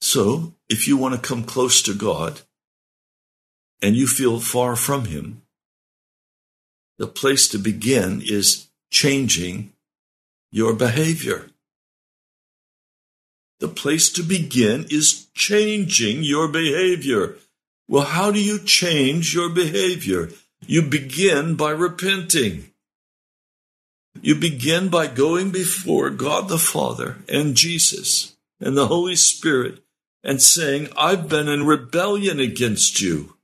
So, 0.01 0.53
if 0.69 0.87
you 0.87 0.97
want 0.97 1.15
to 1.15 1.21
come 1.21 1.43
close 1.43 1.81
to 1.83 1.93
God 1.93 2.41
and 3.81 3.95
you 3.95 4.07
feel 4.07 4.39
far 4.39 4.75
from 4.75 5.05
Him, 5.05 5.43
the 6.97 7.07
place 7.07 7.47
to 7.49 7.57
begin 7.57 8.21
is 8.25 8.66
changing 8.89 9.73
your 10.51 10.73
behavior. 10.73 11.49
The 13.59 13.67
place 13.67 14.09
to 14.13 14.23
begin 14.23 14.85
is 14.89 15.27
changing 15.33 16.23
your 16.23 16.47
behavior. 16.47 17.35
Well, 17.87 18.03
how 18.03 18.31
do 18.31 18.41
you 18.41 18.59
change 18.59 19.33
your 19.33 19.49
behavior? 19.49 20.29
You 20.65 20.81
begin 20.83 21.55
by 21.55 21.71
repenting. 21.71 22.71
You 24.21 24.35
begin 24.35 24.89
by 24.89 25.07
going 25.07 25.51
before 25.51 26.09
God 26.09 26.49
the 26.49 26.57
Father 26.57 27.17
and 27.29 27.55
Jesus 27.55 28.35
and 28.59 28.75
the 28.75 28.87
Holy 28.87 29.15
Spirit 29.15 29.83
and 30.23 30.41
saying, 30.41 30.89
I've 30.97 31.29
been 31.29 31.47
in 31.47 31.65
rebellion 31.65 32.39
against 32.39 32.99
you. 32.99 33.36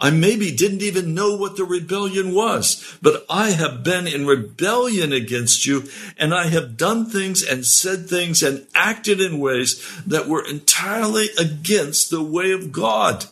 I 0.00 0.10
maybe 0.10 0.52
didn't 0.52 0.82
even 0.82 1.12
know 1.12 1.36
what 1.36 1.56
the 1.56 1.64
rebellion 1.64 2.32
was, 2.32 2.96
but 3.02 3.26
I 3.28 3.50
have 3.50 3.82
been 3.82 4.06
in 4.06 4.26
rebellion 4.26 5.12
against 5.12 5.66
you, 5.66 5.88
and 6.16 6.32
I 6.32 6.46
have 6.46 6.76
done 6.76 7.06
things 7.06 7.42
and 7.42 7.66
said 7.66 8.08
things 8.08 8.42
and 8.42 8.66
acted 8.74 9.20
in 9.20 9.40
ways 9.40 9.82
that 10.06 10.28
were 10.28 10.46
entirely 10.46 11.28
against 11.36 12.10
the 12.10 12.22
way 12.22 12.52
of 12.52 12.70
God. 12.70 13.24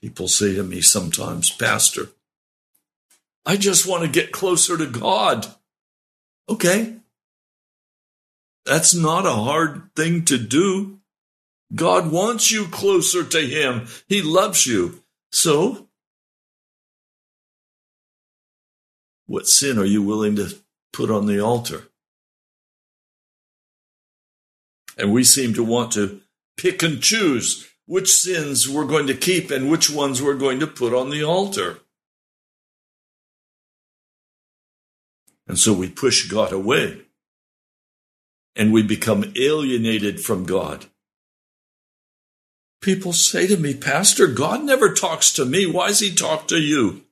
People 0.00 0.28
say 0.28 0.54
to 0.54 0.62
me 0.62 0.80
sometimes, 0.80 1.50
Pastor, 1.50 2.08
I 3.44 3.56
just 3.56 3.86
want 3.86 4.04
to 4.04 4.08
get 4.08 4.32
closer 4.32 4.78
to 4.78 4.86
God. 4.86 5.46
Okay. 6.48 6.94
That's 8.64 8.94
not 8.94 9.26
a 9.26 9.32
hard 9.32 9.90
thing 9.96 10.24
to 10.26 10.38
do. 10.38 10.99
God 11.74 12.10
wants 12.10 12.50
you 12.50 12.66
closer 12.66 13.24
to 13.24 13.40
Him. 13.40 13.86
He 14.08 14.22
loves 14.22 14.66
you. 14.66 15.02
So, 15.32 15.88
what 19.26 19.46
sin 19.46 19.78
are 19.78 19.84
you 19.84 20.02
willing 20.02 20.36
to 20.36 20.56
put 20.92 21.10
on 21.10 21.26
the 21.26 21.40
altar? 21.40 21.84
And 24.98 25.12
we 25.12 25.22
seem 25.22 25.54
to 25.54 25.62
want 25.62 25.92
to 25.92 26.20
pick 26.56 26.82
and 26.82 27.00
choose 27.00 27.68
which 27.86 28.12
sins 28.12 28.68
we're 28.68 28.86
going 28.86 29.06
to 29.06 29.14
keep 29.14 29.50
and 29.50 29.70
which 29.70 29.88
ones 29.88 30.20
we're 30.20 30.34
going 30.34 30.60
to 30.60 30.66
put 30.66 30.92
on 30.92 31.10
the 31.10 31.24
altar. 31.24 31.78
And 35.46 35.58
so 35.58 35.72
we 35.72 35.88
push 35.88 36.28
God 36.28 36.52
away 36.52 37.02
and 38.54 38.72
we 38.72 38.82
become 38.82 39.32
alienated 39.36 40.20
from 40.20 40.44
God. 40.44 40.86
People 42.80 43.12
say 43.12 43.46
to 43.46 43.56
me, 43.56 43.74
Pastor, 43.74 44.26
God 44.26 44.64
never 44.64 44.92
talks 44.92 45.32
to 45.34 45.44
me. 45.44 45.66
Why 45.66 45.88
does 45.88 46.00
he 46.00 46.14
talk 46.14 46.48
to 46.48 46.58
you? 46.58 47.02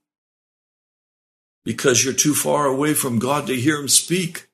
Because 1.65 2.03
you're 2.03 2.15
too 2.15 2.35
far 2.35 2.65
away 2.67 2.95
from 2.95 3.19
God 3.19 3.47
to 3.47 3.55
hear 3.55 3.79
him 3.79 3.89
speak. 3.89 4.49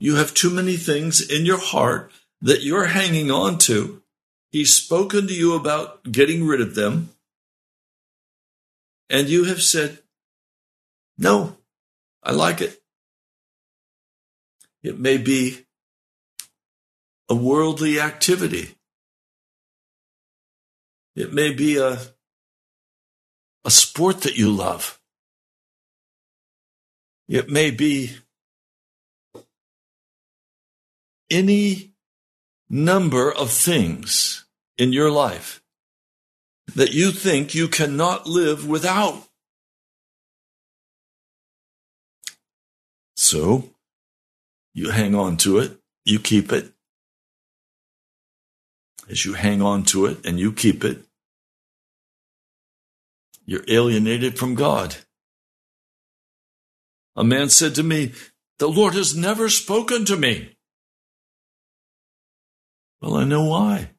You 0.00 0.16
have 0.16 0.34
too 0.34 0.50
many 0.50 0.76
things 0.76 1.20
in 1.20 1.46
your 1.46 1.60
heart 1.60 2.10
that 2.40 2.62
you're 2.62 2.86
hanging 2.86 3.30
on 3.30 3.58
to. 3.58 4.02
He's 4.50 4.74
spoken 4.74 5.28
to 5.28 5.34
you 5.34 5.54
about 5.54 6.10
getting 6.10 6.46
rid 6.46 6.60
of 6.60 6.74
them. 6.74 7.10
And 9.08 9.28
you 9.28 9.44
have 9.44 9.62
said, 9.62 10.00
No, 11.16 11.56
I 12.22 12.32
like 12.32 12.60
it. 12.60 12.82
It 14.82 14.98
may 14.98 15.18
be 15.18 15.66
a 17.28 17.34
worldly 17.34 18.00
activity. 18.00 18.76
It 21.16 21.32
may 21.32 21.52
be 21.52 21.78
a, 21.78 21.98
a 23.64 23.70
sport 23.70 24.20
that 24.20 24.36
you 24.36 24.50
love. 24.50 25.00
It 27.26 27.48
may 27.48 27.70
be 27.70 28.12
any 31.30 31.94
number 32.68 33.32
of 33.32 33.50
things 33.50 34.44
in 34.76 34.92
your 34.92 35.10
life 35.10 35.62
that 36.74 36.92
you 36.92 37.10
think 37.10 37.54
you 37.54 37.66
cannot 37.66 38.26
live 38.26 38.68
without. 38.68 39.26
So 43.16 43.70
you 44.74 44.90
hang 44.90 45.14
on 45.14 45.38
to 45.38 45.58
it, 45.58 45.78
you 46.04 46.18
keep 46.20 46.52
it. 46.52 46.72
As 49.08 49.24
you 49.24 49.34
hang 49.34 49.62
on 49.62 49.84
to 49.84 50.06
it 50.06 50.26
and 50.26 50.38
you 50.38 50.52
keep 50.52 50.84
it, 50.84 51.05
you're 53.46 53.64
alienated 53.68 54.38
from 54.38 54.54
God. 54.54 54.96
A 57.14 57.24
man 57.24 57.48
said 57.48 57.74
to 57.76 57.82
me, 57.82 58.12
The 58.58 58.68
Lord 58.68 58.94
has 58.94 59.16
never 59.16 59.48
spoken 59.48 60.04
to 60.04 60.16
me. 60.16 60.56
Well, 63.00 63.14
I 63.14 63.24
know 63.24 63.44
why. 63.44 63.90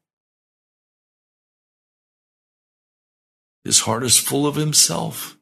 His 3.63 3.81
heart 3.81 4.03
is 4.03 4.17
full 4.17 4.45
of 4.45 4.55
himself. 4.55 5.37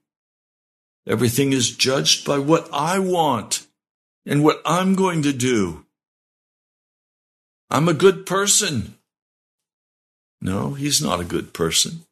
Everything 1.08 1.54
is 1.54 1.76
judged 1.76 2.26
by 2.26 2.40
what 2.40 2.70
I 2.74 3.00
want 3.00 3.68
and 4.26 4.44
what 4.44 4.62
I'm 4.66 4.96
going 4.96 5.22
to 5.24 5.34
do. 5.34 5.86
I'm 7.70 7.88
a 7.88 7.94
good 7.94 8.26
person. 8.26 8.96
No, 10.42 10.74
he's 10.74 11.02
not 11.02 11.20
a 11.20 11.26
good 11.26 11.54
person. 11.54 12.05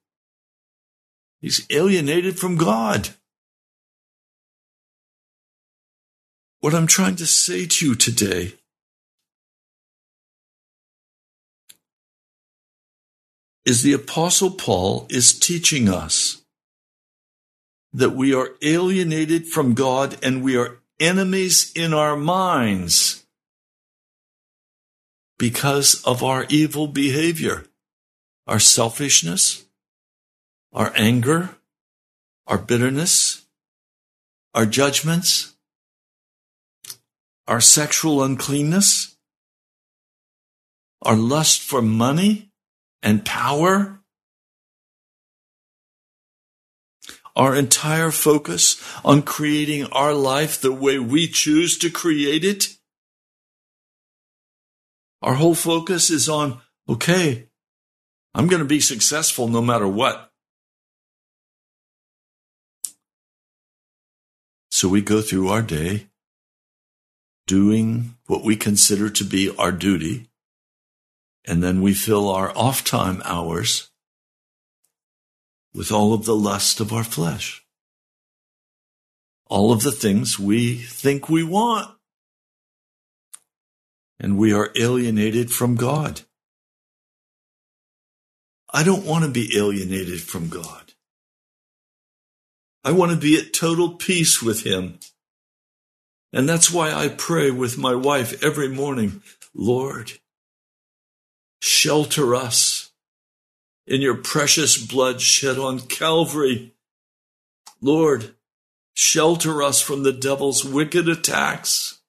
He's 1.44 1.68
alienated 1.70 2.40
from 2.40 2.56
God. 2.56 3.10
What 6.62 6.74
I'm 6.74 6.88
trying 6.88 7.18
to 7.18 7.26
say 7.26 7.66
to 7.66 7.86
you 7.86 7.96
today 7.96 8.54
is 13.66 13.84
the 13.84 13.92
Apostle 13.92 14.52
Paul 14.52 15.06
is 15.10 15.38
teaching 15.38 15.90
us 15.90 16.44
that 17.92 18.12
we 18.12 18.34
are 18.34 18.52
alienated 18.62 19.46
from 19.46 19.74
God 19.74 20.16
and 20.24 20.46
we 20.46 20.56
are 20.56 20.80
enemies 20.98 21.74
in 21.76 21.94
our 21.94 22.16
minds 22.16 23.26
because 25.38 26.02
of 26.06 26.24
our 26.24 26.46
evil 26.48 26.88
behavior, 26.88 27.66
our 28.48 28.60
selfishness, 28.60 29.63
our 30.74 30.92
anger, 30.96 31.58
our 32.48 32.58
bitterness, 32.58 33.46
our 34.54 34.66
judgments, 34.66 35.54
our 37.48 37.62
sexual 37.62 38.24
uncleanness, 38.24 39.16
our 41.02 41.16
lust 41.16 41.62
for 41.62 41.82
money 41.82 42.50
and 43.02 43.26
power, 43.26 44.00
our 47.36 47.56
entire 47.56 48.12
focus 48.12 48.82
on 49.04 49.22
creating 49.22 49.86
our 49.88 50.14
life 50.14 50.62
the 50.62 50.72
way 50.72 51.00
we 51.00 51.28
choose 51.28 51.78
to 51.80 51.90
create 51.90 52.44
it. 52.44 52.70
Our 55.22 55.36
whole 55.36 55.56
focus 55.56 56.10
is 56.10 56.30
on, 56.30 56.62
okay, 56.88 57.48
I'm 58.34 58.48
going 58.48 58.62
to 58.62 58.68
be 58.68 58.80
successful 58.80 59.48
no 59.48 59.62
matter 59.62 59.88
what. 59.88 60.33
So 64.84 64.90
we 64.90 65.02
go 65.02 65.22
through 65.22 65.48
our 65.48 65.62
day 65.62 66.10
doing 67.48 68.18
what 68.28 68.44
we 68.44 68.58
consider 68.58 69.10
to 69.12 69.24
be 69.24 69.50
our 69.58 69.72
duty, 69.72 70.28
and 71.46 71.64
then 71.64 71.82
we 71.82 71.94
fill 71.94 72.30
our 72.30 72.52
off 72.54 72.84
time 72.84 73.22
hours 73.24 73.92
with 75.74 75.90
all 75.90 76.14
of 76.14 76.26
the 76.26 76.36
lust 76.36 76.82
of 76.82 76.92
our 76.92 77.06
flesh, 77.06 77.64
all 79.48 79.72
of 79.72 79.84
the 79.84 79.92
things 79.94 80.38
we 80.38 80.76
think 80.76 81.30
we 81.30 81.46
want. 81.46 81.90
And 84.20 84.38
we 84.38 84.52
are 84.52 84.70
alienated 84.76 85.50
from 85.50 85.76
God. 85.76 86.24
I 88.74 88.84
don't 88.84 89.06
want 89.06 89.24
to 89.24 89.32
be 89.32 89.58
alienated 89.58 90.20
from 90.20 90.50
God. 90.50 90.93
I 92.84 92.92
want 92.92 93.12
to 93.12 93.18
be 93.18 93.40
at 93.40 93.54
total 93.54 93.96
peace 93.96 94.42
with 94.42 94.64
Him. 94.66 95.00
And 96.34 96.50
that's 96.50 96.72
why 96.72 96.92
I 96.92 97.10
pray 97.10 97.52
with 97.52 97.78
my 97.78 97.94
wife 97.96 98.44
every 98.44 98.68
morning, 98.68 99.22
Lord, 99.54 100.14
shelter 101.62 102.36
us 102.36 102.92
in 103.86 104.02
your 104.02 104.16
precious 104.16 104.84
blood 104.84 105.22
shed 105.22 105.58
on 105.58 105.80
Calvary. 105.80 106.74
Lord, 107.82 108.36
shelter 108.94 109.62
us 109.62 109.82
from 109.82 110.04
the 110.04 110.14
devil's 110.14 110.66
wicked 110.66 111.08
attacks. 111.08 112.02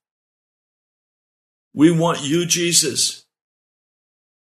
We 1.75 1.91
want 1.91 2.23
you, 2.23 2.47
Jesus. 2.47 3.27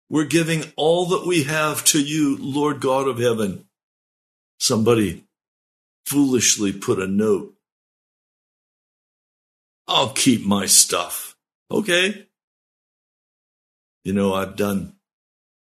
We're 0.08 0.24
giving 0.24 0.64
all 0.76 1.06
that 1.06 1.26
we 1.26 1.44
have 1.44 1.84
to 1.86 2.02
you, 2.02 2.36
Lord 2.40 2.80
God 2.80 3.06
of 3.06 3.18
heaven. 3.18 3.66
Somebody 4.58 5.24
foolishly 6.06 6.72
put 6.72 6.98
a 6.98 7.06
note. 7.06 7.54
I'll 9.86 10.10
keep 10.10 10.44
my 10.44 10.66
stuff. 10.66 11.36
Okay. 11.70 12.26
You 14.04 14.12
know, 14.12 14.34
I've 14.34 14.56
done 14.56 14.94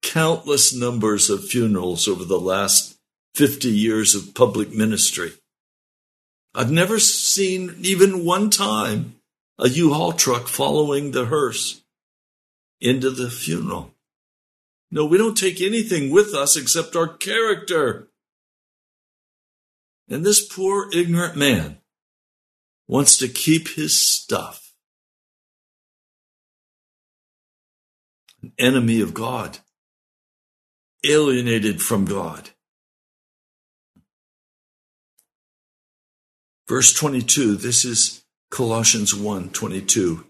countless 0.03 0.75
numbers 0.75 1.31
of 1.31 1.47
funerals 1.47 2.09
over 2.09 2.25
the 2.25 2.41
last 2.41 2.99
50 3.35 3.69
years 3.69 4.15
of 4.15 4.35
public 4.35 4.73
ministry. 4.73 5.33
I've 6.55 6.71
never 6.71 6.99
seen 6.99 7.77
even 7.81 8.25
one 8.25 8.51
time 8.51 9.17
a 9.59 9.69
U-Haul 9.69 10.13
truck 10.13 10.49
following 10.49 11.13
the 11.13 11.27
hearse 11.27 11.83
into 12.81 13.11
the 13.11 13.31
funeral. 13.31 13.95
No, 14.91 15.05
we 15.05 15.19
don't 15.19 15.37
take 15.37 15.61
anything 15.61 16.11
with 16.11 16.35
us 16.35 16.57
except 16.57 16.97
our 16.97 17.07
character. 17.07 18.09
And 20.11 20.27
this 20.27 20.45
poor 20.45 20.91
ignorant 20.93 21.37
man 21.37 21.79
wants 22.89 23.17
to 23.19 23.29
keep 23.29 23.69
his 23.69 23.97
stuff. 23.97 24.73
An 28.43 28.53
enemy 28.59 29.01
of 29.01 29.15
God 29.15 29.59
alienated 31.05 31.81
from 31.81 32.05
God. 32.05 32.51
Verse 36.69 36.93
22, 36.93 37.57
this 37.57 37.85
is 37.85 38.25
Colossians 38.51 39.15
1 39.15 39.51
22. 39.51 40.27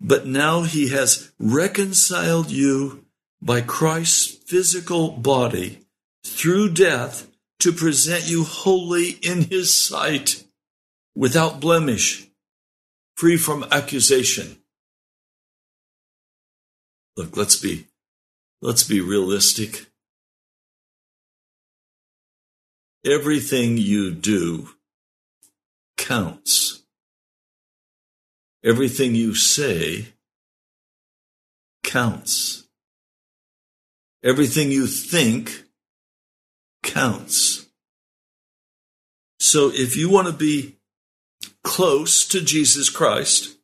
But 0.00 0.26
now 0.26 0.62
he 0.62 0.88
has 0.88 1.30
reconciled 1.38 2.50
you 2.50 3.04
by 3.42 3.60
Christ's 3.60 4.26
physical 4.26 5.10
body 5.10 5.80
through 6.24 6.72
death 6.72 7.29
to 7.60 7.72
present 7.72 8.28
you 8.28 8.44
holy 8.44 9.10
in 9.22 9.42
his 9.42 9.74
sight, 9.74 10.44
without 11.14 11.60
blemish, 11.60 12.26
free 13.16 13.36
from 13.36 13.64
accusation. 13.70 14.56
Look, 17.16 17.36
let's 17.36 17.56
be, 17.56 17.86
let's 18.62 18.82
be 18.84 19.00
realistic. 19.00 19.86
Everything 23.04 23.76
you 23.76 24.10
do 24.10 24.70
counts. 25.96 26.82
Everything 28.64 29.14
you 29.14 29.34
say 29.34 30.08
counts. 31.82 32.68
Everything 34.22 34.70
you 34.70 34.86
think 34.86 35.64
counts. 36.82 37.66
So 39.38 39.70
if 39.72 39.96
you 39.96 40.10
want 40.10 40.28
to 40.28 40.34
be 40.34 40.76
close 41.62 42.26
to 42.28 42.40
Jesus 42.40 42.90
Christ, 42.90 43.56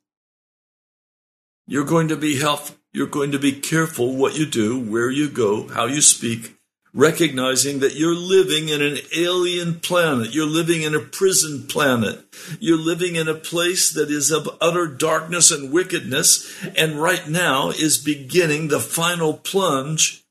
you're 1.66 1.84
going 1.84 2.08
to 2.08 2.16
be 2.16 2.40
health, 2.40 2.78
you're 2.92 3.06
going 3.06 3.32
to 3.32 3.38
be 3.38 3.52
careful 3.52 4.16
what 4.16 4.38
you 4.38 4.46
do, 4.46 4.78
where 4.78 5.10
you 5.10 5.28
go, 5.28 5.68
how 5.68 5.86
you 5.86 6.00
speak, 6.00 6.56
recognizing 6.94 7.80
that 7.80 7.94
you're 7.94 8.14
living 8.14 8.70
in 8.70 8.80
an 8.80 8.96
alien 9.14 9.80
planet. 9.80 10.34
You're 10.34 10.46
living 10.46 10.82
in 10.82 10.94
a 10.94 11.00
prison 11.00 11.66
planet. 11.66 12.24
You're 12.58 12.78
living 12.78 13.16
in 13.16 13.28
a 13.28 13.34
place 13.34 13.92
that 13.92 14.10
is 14.10 14.30
of 14.30 14.48
utter 14.60 14.86
darkness 14.86 15.50
and 15.50 15.72
wickedness, 15.72 16.50
and 16.74 17.00
right 17.00 17.28
now 17.28 17.68
is 17.68 17.98
beginning 17.98 18.68
the 18.68 18.80
final 18.80 19.34
plunge 19.34 20.24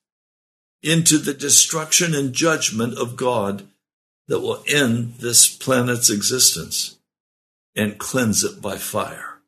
into 0.86 1.18
the 1.18 1.34
destruction 1.34 2.14
and 2.14 2.32
judgment 2.32 2.98
of 2.98 3.16
God 3.16 3.68
that 4.28 4.40
will 4.40 4.64
end 4.68 5.16
this 5.16 5.50
planet's 5.50 6.12
existence 6.12 7.00
and 7.76 7.98
cleanse 7.98 8.44
it 8.44 8.62
by 8.62 8.78
fire. 8.78 9.40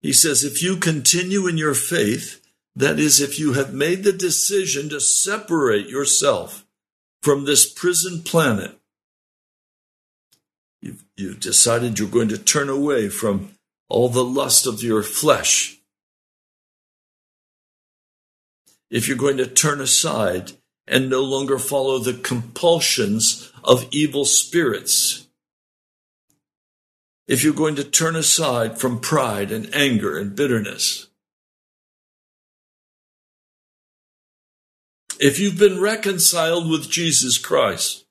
He 0.00 0.12
says, 0.12 0.44
if 0.44 0.62
you 0.62 0.76
continue 0.76 1.48
in 1.48 1.58
your 1.58 1.74
faith, 1.74 2.40
that 2.76 3.00
is, 3.00 3.20
if 3.20 3.38
you 3.40 3.54
have 3.54 3.74
made 3.74 4.04
the 4.04 4.12
decision 4.12 4.88
to 4.90 5.00
separate 5.00 5.88
yourself 5.88 6.64
from 7.22 7.44
this 7.44 7.68
prison 7.68 8.22
planet, 8.22 8.78
you've, 10.80 11.02
you've 11.16 11.40
decided 11.40 11.98
you're 11.98 12.08
going 12.08 12.28
to 12.28 12.38
turn 12.38 12.68
away 12.68 13.08
from 13.08 13.50
all 13.88 14.08
the 14.08 14.24
lust 14.24 14.66
of 14.66 14.82
your 14.82 15.02
flesh. 15.02 15.78
If 18.90 19.08
you're 19.08 19.16
going 19.16 19.38
to 19.38 19.46
turn 19.46 19.80
aside 19.80 20.52
and 20.86 21.10
no 21.10 21.22
longer 21.22 21.58
follow 21.58 21.98
the 21.98 22.14
compulsions 22.14 23.52
of 23.64 23.88
evil 23.90 24.24
spirits, 24.24 25.26
if 27.26 27.42
you're 27.42 27.52
going 27.52 27.74
to 27.76 27.84
turn 27.84 28.14
aside 28.14 28.78
from 28.78 29.00
pride 29.00 29.50
and 29.50 29.74
anger 29.74 30.16
and 30.16 30.36
bitterness, 30.36 31.08
If 35.18 35.38
you've 35.38 35.58
been 35.58 35.80
reconciled 35.80 36.68
with 36.68 36.90
Jesus 36.90 37.38
Christ 37.38 38.04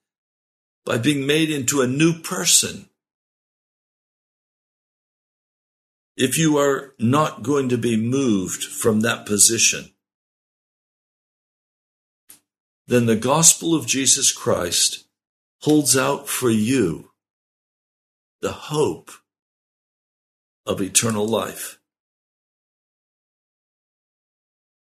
by 0.86 0.98
being 0.98 1.28
made 1.28 1.52
into 1.52 1.82
a 1.82 1.88
new 1.88 2.20
person, 2.20 2.90
if 6.18 6.38
you 6.38 6.58
are 6.58 6.96
not 6.98 7.44
going 7.44 7.70
to 7.70 7.78
be 7.78 7.96
moved 7.96 8.64
from 8.64 9.02
that 9.02 9.28
position, 9.28 9.92
then 12.88 13.06
the 13.06 13.16
gospel 13.16 13.74
of 13.74 13.88
Jesus 13.88 14.32
Christ 14.32 15.06
holds 15.62 15.98
out 15.98 16.30
for 16.30 16.50
you 16.50 17.12
the 18.42 18.52
hope 18.52 19.12
of 20.66 20.82
eternal 20.82 21.28
life. 21.28 21.80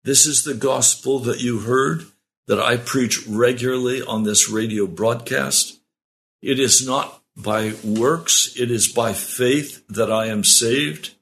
This 0.05 0.27
is 0.27 0.45
the 0.45 0.55
gospel 0.55 1.19
that 1.21 1.41
you 1.41 1.61
heard 1.61 2.07
that 2.47 2.61
I 2.61 2.77
preach 2.77 3.27
regularly 3.27 4.03
on 4.03 4.23
this 4.23 4.49
radio 4.49 4.87
broadcast. 4.87 5.81
It 6.43 6.61
is 6.61 6.87
not 6.87 7.23
by 7.37 7.75
works, 7.85 8.55
it 8.57 8.71
is 8.71 8.89
by 8.89 9.13
faith 9.13 9.87
that 9.89 10.11
I 10.11 10.27
am 10.27 10.45
saved. 10.45 11.15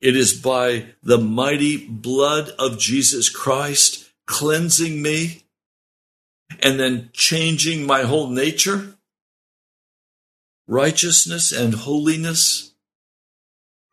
It 0.00 0.16
is 0.16 0.32
by 0.32 0.86
the 1.02 1.18
mighty 1.18 1.86
blood 1.88 2.50
of 2.58 2.78
Jesus 2.78 3.28
Christ 3.28 4.07
cleansing 4.28 5.02
me 5.02 5.42
and 6.60 6.78
then 6.78 7.10
changing 7.12 7.84
my 7.84 8.02
whole 8.02 8.28
nature. 8.28 8.94
Righteousness 10.68 11.50
and 11.50 11.74
holiness 11.74 12.72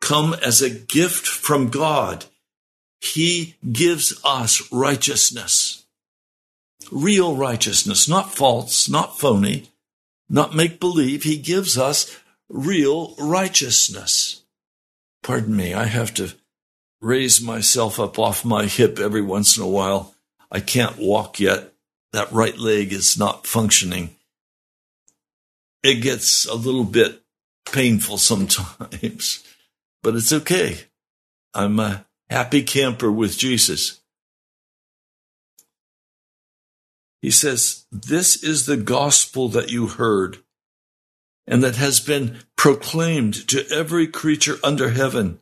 come 0.00 0.34
as 0.34 0.62
a 0.62 0.70
gift 0.70 1.26
from 1.26 1.70
God. 1.70 2.26
He 3.00 3.56
gives 3.72 4.20
us 4.24 4.70
righteousness. 4.70 5.86
Real 6.92 7.34
righteousness, 7.34 8.08
not 8.08 8.34
false, 8.34 8.88
not 8.88 9.18
phony, 9.18 9.70
not 10.28 10.54
make 10.54 10.78
believe. 10.78 11.22
He 11.22 11.38
gives 11.38 11.76
us 11.78 12.16
real 12.48 13.14
righteousness. 13.18 14.42
Pardon 15.22 15.56
me, 15.56 15.74
I 15.74 15.84
have 15.84 16.12
to 16.14 16.34
raise 17.00 17.40
myself 17.40 17.98
up 17.98 18.18
off 18.18 18.44
my 18.44 18.66
hip 18.66 18.98
every 18.98 19.22
once 19.22 19.56
in 19.56 19.62
a 19.62 19.68
while. 19.68 20.15
I 20.50 20.60
can't 20.60 20.98
walk 20.98 21.40
yet. 21.40 21.72
That 22.12 22.32
right 22.32 22.56
leg 22.56 22.92
is 22.92 23.18
not 23.18 23.46
functioning. 23.46 24.16
It 25.82 25.96
gets 25.96 26.46
a 26.46 26.54
little 26.54 26.84
bit 26.84 27.22
painful 27.70 28.18
sometimes, 28.18 29.44
but 30.02 30.14
it's 30.14 30.32
okay. 30.32 30.78
I'm 31.54 31.78
a 31.78 32.06
happy 32.30 32.62
camper 32.62 33.10
with 33.10 33.38
Jesus. 33.38 34.00
He 37.22 37.30
says, 37.30 37.86
This 37.90 38.42
is 38.42 38.66
the 38.66 38.76
gospel 38.76 39.48
that 39.50 39.70
you 39.70 39.86
heard 39.86 40.38
and 41.46 41.62
that 41.62 41.76
has 41.76 42.00
been 42.00 42.38
proclaimed 42.56 43.48
to 43.48 43.64
every 43.70 44.06
creature 44.08 44.56
under 44.64 44.90
heaven, 44.90 45.38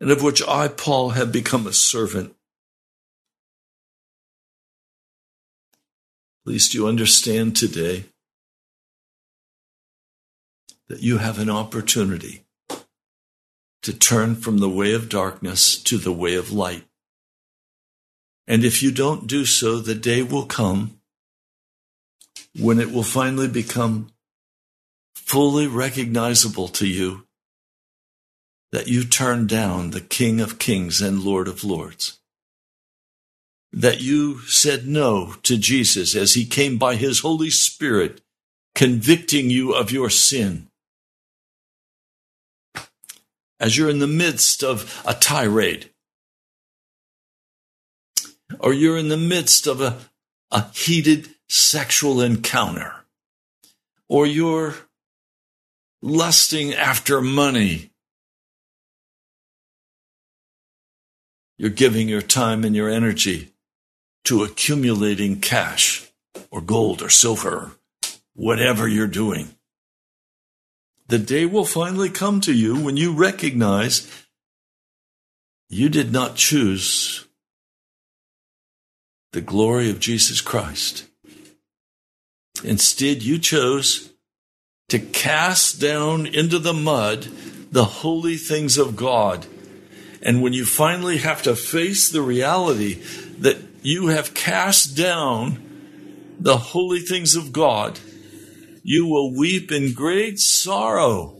and 0.00 0.10
of 0.10 0.22
which 0.22 0.46
I, 0.46 0.68
Paul, 0.68 1.10
have 1.10 1.32
become 1.32 1.66
a 1.66 1.72
servant. 1.72 2.35
Please 6.46 6.68
do 6.68 6.78
you 6.78 6.86
understand 6.86 7.56
today 7.56 8.04
that 10.88 11.02
you 11.02 11.18
have 11.18 11.40
an 11.40 11.50
opportunity 11.50 12.44
to 13.82 13.92
turn 13.92 14.36
from 14.36 14.58
the 14.58 14.68
way 14.68 14.92
of 14.92 15.08
darkness 15.08 15.76
to 15.82 15.98
the 15.98 16.12
way 16.12 16.36
of 16.36 16.52
light. 16.52 16.84
And 18.46 18.64
if 18.64 18.80
you 18.80 18.92
don't 18.92 19.26
do 19.26 19.44
so, 19.44 19.80
the 19.80 19.96
day 19.96 20.22
will 20.22 20.46
come 20.46 21.00
when 22.56 22.78
it 22.78 22.92
will 22.92 23.02
finally 23.02 23.48
become 23.48 24.12
fully 25.16 25.66
recognizable 25.66 26.68
to 26.68 26.86
you 26.86 27.26
that 28.70 28.86
you 28.86 29.02
turned 29.02 29.48
down 29.48 29.90
the 29.90 30.00
King 30.00 30.40
of 30.40 30.60
Kings 30.60 31.00
and 31.00 31.24
Lord 31.24 31.48
of 31.48 31.64
Lords. 31.64 32.20
That 33.72 34.00
you 34.00 34.40
said 34.42 34.86
no 34.86 35.34
to 35.42 35.56
Jesus 35.56 36.14
as 36.14 36.34
he 36.34 36.46
came 36.46 36.78
by 36.78 36.96
his 36.96 37.20
Holy 37.20 37.50
Spirit, 37.50 38.22
convicting 38.74 39.50
you 39.50 39.72
of 39.72 39.90
your 39.90 40.08
sin. 40.08 40.68
As 43.58 43.76
you're 43.76 43.90
in 43.90 43.98
the 43.98 44.06
midst 44.06 44.62
of 44.62 45.02
a 45.06 45.14
tirade, 45.14 45.90
or 48.60 48.72
you're 48.72 48.98
in 48.98 49.08
the 49.08 49.16
midst 49.16 49.66
of 49.66 49.80
a, 49.80 49.98
a 50.50 50.70
heated 50.72 51.28
sexual 51.48 52.20
encounter, 52.20 52.94
or 54.08 54.26
you're 54.26 54.74
lusting 56.02 56.72
after 56.74 57.20
money. 57.20 57.90
You're 61.58 61.70
giving 61.70 62.08
your 62.08 62.22
time 62.22 62.64
and 62.64 62.76
your 62.76 62.88
energy 62.88 63.52
to 64.26 64.42
accumulating 64.42 65.40
cash 65.40 66.10
or 66.50 66.60
gold 66.60 67.00
or 67.00 67.08
silver, 67.08 67.72
whatever 68.34 68.86
you're 68.86 69.06
doing. 69.06 69.48
The 71.08 71.18
day 71.18 71.46
will 71.46 71.64
finally 71.64 72.10
come 72.10 72.40
to 72.42 72.52
you 72.52 72.76
when 72.76 72.96
you 72.96 73.12
recognize 73.12 74.10
you 75.68 75.88
did 75.88 76.12
not 76.12 76.34
choose 76.34 77.26
the 79.32 79.40
glory 79.40 79.90
of 79.90 80.00
Jesus 80.00 80.40
Christ. 80.40 81.06
Instead, 82.64 83.22
you 83.22 83.38
chose 83.38 84.12
to 84.88 84.98
cast 84.98 85.80
down 85.80 86.26
into 86.26 86.58
the 86.58 86.72
mud 86.72 87.28
the 87.70 87.84
holy 87.84 88.36
things 88.36 88.78
of 88.78 88.96
God. 88.96 89.46
And 90.22 90.42
when 90.42 90.52
you 90.52 90.64
finally 90.64 91.18
have 91.18 91.42
to 91.42 91.54
face 91.54 92.08
the 92.08 92.22
reality 92.22 92.94
that 93.38 93.75
you 93.86 94.08
have 94.08 94.34
cast 94.34 94.96
down 94.96 95.62
the 96.40 96.56
holy 96.56 96.98
things 96.98 97.36
of 97.36 97.52
God, 97.52 98.00
you 98.82 99.06
will 99.06 99.32
weep 99.32 99.70
in 99.70 99.94
great 99.94 100.40
sorrow. 100.40 101.36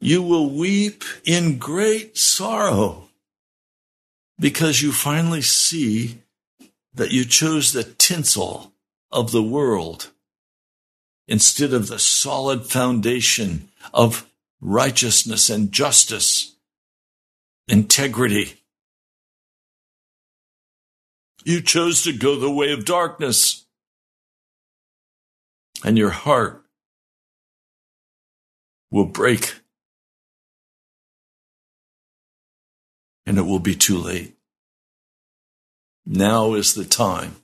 You 0.00 0.22
will 0.22 0.48
weep 0.48 1.04
in 1.26 1.58
great 1.58 2.16
sorrow 2.16 3.10
because 4.40 4.80
you 4.80 4.90
finally 4.90 5.42
see 5.42 6.22
that 6.94 7.12
you 7.12 7.26
chose 7.26 7.74
the 7.74 7.84
tinsel 7.84 8.72
of 9.12 9.30
the 9.30 9.42
world 9.42 10.10
instead 11.26 11.74
of 11.74 11.88
the 11.88 11.98
solid 11.98 12.64
foundation 12.64 13.68
of 13.92 14.26
righteousness 14.58 15.50
and 15.50 15.70
justice, 15.70 16.56
integrity. 17.68 18.57
You 21.48 21.62
chose 21.62 22.02
to 22.02 22.12
go 22.12 22.36
the 22.36 22.50
way 22.50 22.72
of 22.72 22.84
darkness, 22.84 23.64
and 25.82 25.96
your 25.96 26.10
heart 26.10 26.62
will 28.90 29.06
break, 29.06 29.54
and 33.24 33.38
it 33.38 33.46
will 33.46 33.60
be 33.60 33.74
too 33.74 33.96
late. 33.96 34.36
Now 36.04 36.52
is 36.52 36.74
the 36.74 36.84
time 36.84 37.36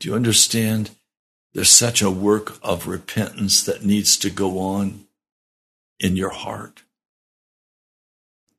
Do 0.00 0.08
you 0.08 0.14
understand? 0.14 0.92
There's 1.52 1.68
such 1.68 2.00
a 2.00 2.10
work 2.10 2.56
of 2.62 2.86
repentance 2.86 3.62
that 3.64 3.84
needs 3.84 4.16
to 4.18 4.30
go 4.30 4.60
on 4.60 5.06
in 6.00 6.16
your 6.16 6.30
heart. 6.30 6.82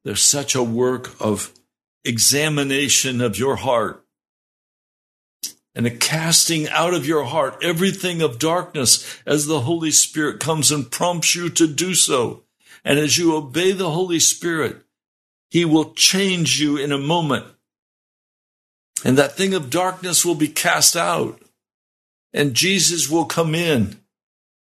There's 0.08 0.24
such 0.24 0.56
a 0.56 0.64
work 0.64 1.12
of 1.20 1.52
examination 2.06 3.20
of 3.20 3.38
your 3.38 3.58
heart 3.58 4.06
and 5.76 5.86
a 5.86 5.92
casting 5.92 6.70
out 6.70 6.94
of 6.94 7.06
your 7.06 7.26
heart 7.26 7.58
everything 7.62 8.22
of 8.22 8.40
darkness 8.40 9.20
as 9.26 9.48
the 9.48 9.60
Holy 9.60 9.92
Spirit 9.92 10.40
comes 10.40 10.72
and 10.72 10.90
prompts 10.90 11.36
you 11.36 11.50
to 11.50 11.68
do 11.68 11.94
so. 11.94 12.44
And 12.86 12.98
as 12.98 13.18
you 13.18 13.36
obey 13.36 13.74
the 13.74 13.92
Holy 13.92 14.22
Spirit, 14.22 14.78
He 15.50 15.66
will 15.66 15.92
change 15.94 16.58
you 16.58 16.78
in 16.78 16.94
a 16.94 16.98
moment 16.98 17.46
and 19.04 19.18
that 19.18 19.34
thing 19.34 19.54
of 19.54 19.70
darkness 19.70 20.24
will 20.24 20.36
be 20.36 20.48
cast 20.48 20.96
out. 20.96 21.42
And 22.32 22.54
Jesus 22.54 23.10
will 23.10 23.26
come 23.26 23.54
in 23.54 24.00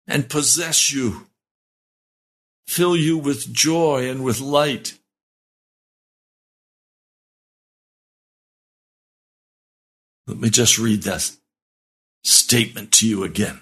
and 0.08 0.30
possess 0.30 0.94
you, 0.94 1.28
fill 2.66 2.96
you 2.96 3.18
with 3.18 3.52
joy 3.52 4.10
and 4.10 4.24
with 4.24 4.40
light. 4.40 4.98
Let 10.28 10.38
me 10.38 10.50
just 10.50 10.80
read 10.80 11.04
that 11.04 11.32
statement 12.24 12.92
to 12.94 13.08
you 13.08 13.24
again. 13.24 13.62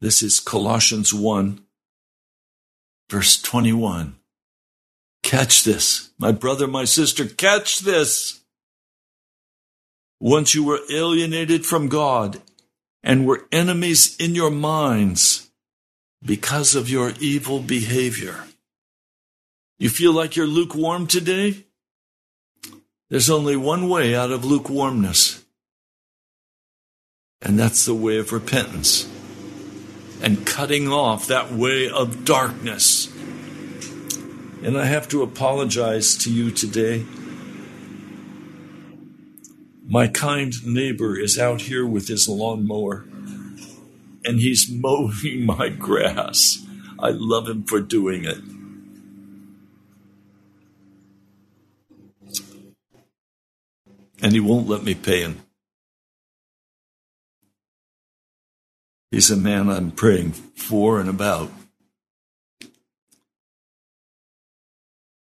This 0.00 0.22
is 0.22 0.40
Colossians 0.40 1.12
1, 1.12 1.60
verse 3.10 3.40
21. 3.42 4.16
Catch 5.22 5.64
this. 5.64 6.10
My 6.18 6.32
brother, 6.32 6.66
my 6.66 6.84
sister, 6.84 7.26
catch 7.26 7.80
this. 7.80 8.40
Once 10.20 10.54
you 10.54 10.64
were 10.64 10.80
alienated 10.90 11.66
from 11.66 11.88
God 11.88 12.40
and 13.02 13.26
were 13.26 13.46
enemies 13.52 14.16
in 14.16 14.34
your 14.34 14.50
minds 14.50 15.50
because 16.24 16.74
of 16.74 16.88
your 16.88 17.12
evil 17.20 17.60
behavior. 17.60 18.44
You 19.78 19.90
feel 19.90 20.12
like 20.12 20.34
you're 20.34 20.46
lukewarm 20.46 21.06
today? 21.06 21.66
There's 23.08 23.30
only 23.30 23.56
one 23.56 23.88
way 23.88 24.14
out 24.14 24.30
of 24.30 24.44
lukewarmness, 24.44 25.44
and 27.40 27.58
that's 27.58 27.86
the 27.86 27.94
way 27.94 28.18
of 28.18 28.32
repentance 28.32 29.08
and 30.20 30.46
cutting 30.46 30.88
off 30.88 31.26
that 31.26 31.52
way 31.52 31.88
of 31.88 32.24
darkness. 32.24 33.06
And 34.62 34.76
I 34.76 34.86
have 34.86 35.08
to 35.08 35.22
apologize 35.22 36.16
to 36.18 36.32
you 36.32 36.50
today. 36.50 37.06
My 39.86 40.08
kind 40.08 40.52
neighbor 40.66 41.18
is 41.18 41.38
out 41.38 41.62
here 41.62 41.86
with 41.86 42.08
his 42.08 42.28
lawnmower 42.28 43.06
and 44.24 44.40
he's 44.40 44.68
mowing 44.70 45.46
my 45.46 45.68
grass. 45.68 46.66
I 46.98 47.10
love 47.10 47.48
him 47.48 47.64
for 47.64 47.80
doing 47.80 48.24
it. 48.24 48.38
And 54.20 54.32
he 54.32 54.40
won't 54.40 54.68
let 54.68 54.82
me 54.82 54.94
pay 54.94 55.20
him. 55.20 55.40
He's 59.10 59.30
a 59.30 59.36
man 59.36 59.68
I'm 59.68 59.90
praying 59.90 60.32
for 60.32 61.00
and 61.00 61.08
about. 61.08 61.50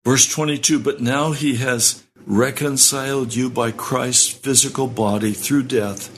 Verse 0.04 0.28
22 0.28 0.80
But 0.80 1.02
now 1.02 1.32
he 1.32 1.56
has 1.56 2.04
reconciled 2.26 3.36
you 3.36 3.50
by 3.50 3.72
Christ's 3.72 4.30
physical 4.30 4.88
body 4.88 5.34
through 5.34 5.64
death. 5.64 6.10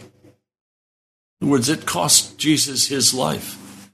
In 1.40 1.48
other 1.48 1.52
words, 1.52 1.70
it 1.70 1.86
cost 1.86 2.38
Jesus 2.38 2.88
his 2.88 3.14
life 3.14 3.92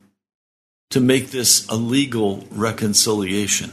to 0.89 0.99
make 0.99 1.31
this 1.31 1.67
a 1.69 1.75
legal 1.75 2.45
reconciliation, 2.51 3.71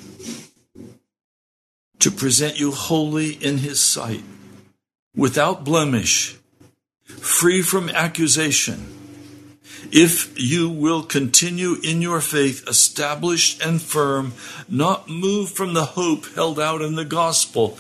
to 1.99 2.11
present 2.11 2.59
you 2.59 2.73
holy 2.73 3.33
in 3.33 3.59
his 3.59 3.79
sight, 3.79 4.25
without 5.15 5.65
blemish, 5.65 6.37
free 7.05 7.63
from 7.63 7.89
accusation 7.91 8.97
if 9.93 10.41
you 10.41 10.69
will 10.69 11.03
continue 11.03 11.77
in 11.83 12.03
your 12.03 12.21
faith, 12.21 12.67
established 12.69 13.63
and 13.65 13.81
firm, 13.81 14.33
not 14.69 15.09
moved 15.09 15.55
from 15.57 15.75
the 15.75 15.85
hope 15.85 16.27
held 16.35 16.61
out 16.61 16.83
in 16.83 16.95
the 16.95 17.05
gospel. 17.05 17.79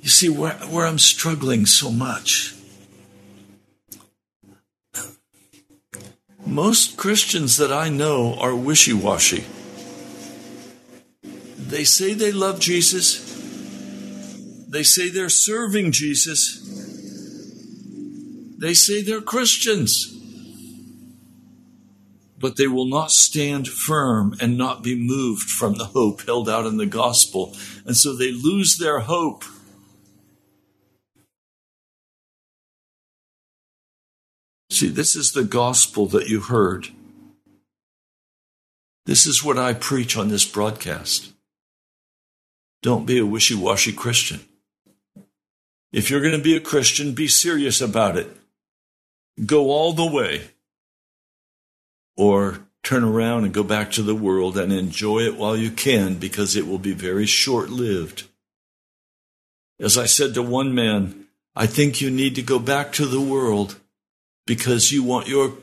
You 0.00 0.08
see 0.08 0.28
where, 0.28 0.54
where 0.54 0.86
I'm 0.86 0.98
struggling 0.98 1.66
so 1.66 1.90
much. 1.90 2.54
Most 6.44 6.96
Christians 6.96 7.56
that 7.56 7.72
I 7.72 7.88
know 7.88 8.34
are 8.34 8.54
wishy 8.54 8.92
washy. 8.92 9.44
They 11.56 11.84
say 11.84 12.14
they 12.14 12.32
love 12.32 12.60
Jesus. 12.60 13.31
They 14.72 14.82
say 14.82 15.08
they're 15.08 15.28
serving 15.28 15.92
Jesus. 15.92 16.60
They 18.58 18.74
say 18.74 19.02
they're 19.02 19.20
Christians 19.20 20.12
but 22.42 22.56
they 22.56 22.66
will 22.66 22.86
not 22.86 23.12
stand 23.12 23.68
firm 23.68 24.34
and 24.40 24.58
not 24.58 24.82
be 24.82 24.96
moved 24.96 25.48
from 25.48 25.74
the 25.74 25.84
hope 25.84 26.22
held 26.26 26.48
out 26.48 26.66
in 26.66 26.76
the 26.76 26.86
gospel. 26.86 27.56
And 27.86 27.96
so 27.96 28.14
they 28.14 28.32
lose 28.32 28.76
their 28.78 28.98
hope. 28.98 29.44
See, 34.70 34.88
this 34.88 35.14
is 35.14 35.32
the 35.32 35.44
gospel 35.44 36.06
that 36.08 36.28
you 36.28 36.40
heard. 36.40 36.88
This 39.06 39.24
is 39.24 39.44
what 39.44 39.58
I 39.58 39.72
preach 39.72 40.16
on 40.16 40.28
this 40.28 40.44
broadcast. 40.44 41.32
Don't 42.82 43.06
be 43.06 43.18
a 43.18 43.26
wishy 43.26 43.54
washy 43.54 43.92
Christian. 43.92 44.40
If 45.92 46.10
you're 46.10 46.20
going 46.20 46.36
to 46.36 46.42
be 46.42 46.56
a 46.56 46.60
Christian, 46.60 47.12
be 47.12 47.28
serious 47.28 47.80
about 47.80 48.16
it. 48.16 48.34
Go 49.44 49.70
all 49.70 49.92
the 49.92 50.06
way 50.06 50.48
or 52.16 52.60
turn 52.82 53.04
around 53.04 53.44
and 53.44 53.54
go 53.54 53.62
back 53.62 53.90
to 53.92 54.02
the 54.02 54.14
world 54.14 54.58
and 54.58 54.72
enjoy 54.72 55.20
it 55.20 55.36
while 55.36 55.56
you 55.56 55.70
can 55.70 56.16
because 56.16 56.56
it 56.56 56.66
will 56.66 56.78
be 56.78 56.92
very 56.92 57.26
short 57.26 57.70
lived. 57.70 58.24
As 59.78 59.96
I 59.96 60.06
said 60.06 60.34
to 60.34 60.42
one 60.42 60.74
man, 60.74 61.26
I 61.54 61.66
think 61.66 62.00
you 62.00 62.10
need 62.10 62.34
to 62.36 62.42
go 62.42 62.58
back 62.58 62.92
to 62.94 63.06
the 63.06 63.20
world 63.20 63.76
because 64.46 64.92
you 64.92 65.02
want 65.02 65.28
your 65.28 65.54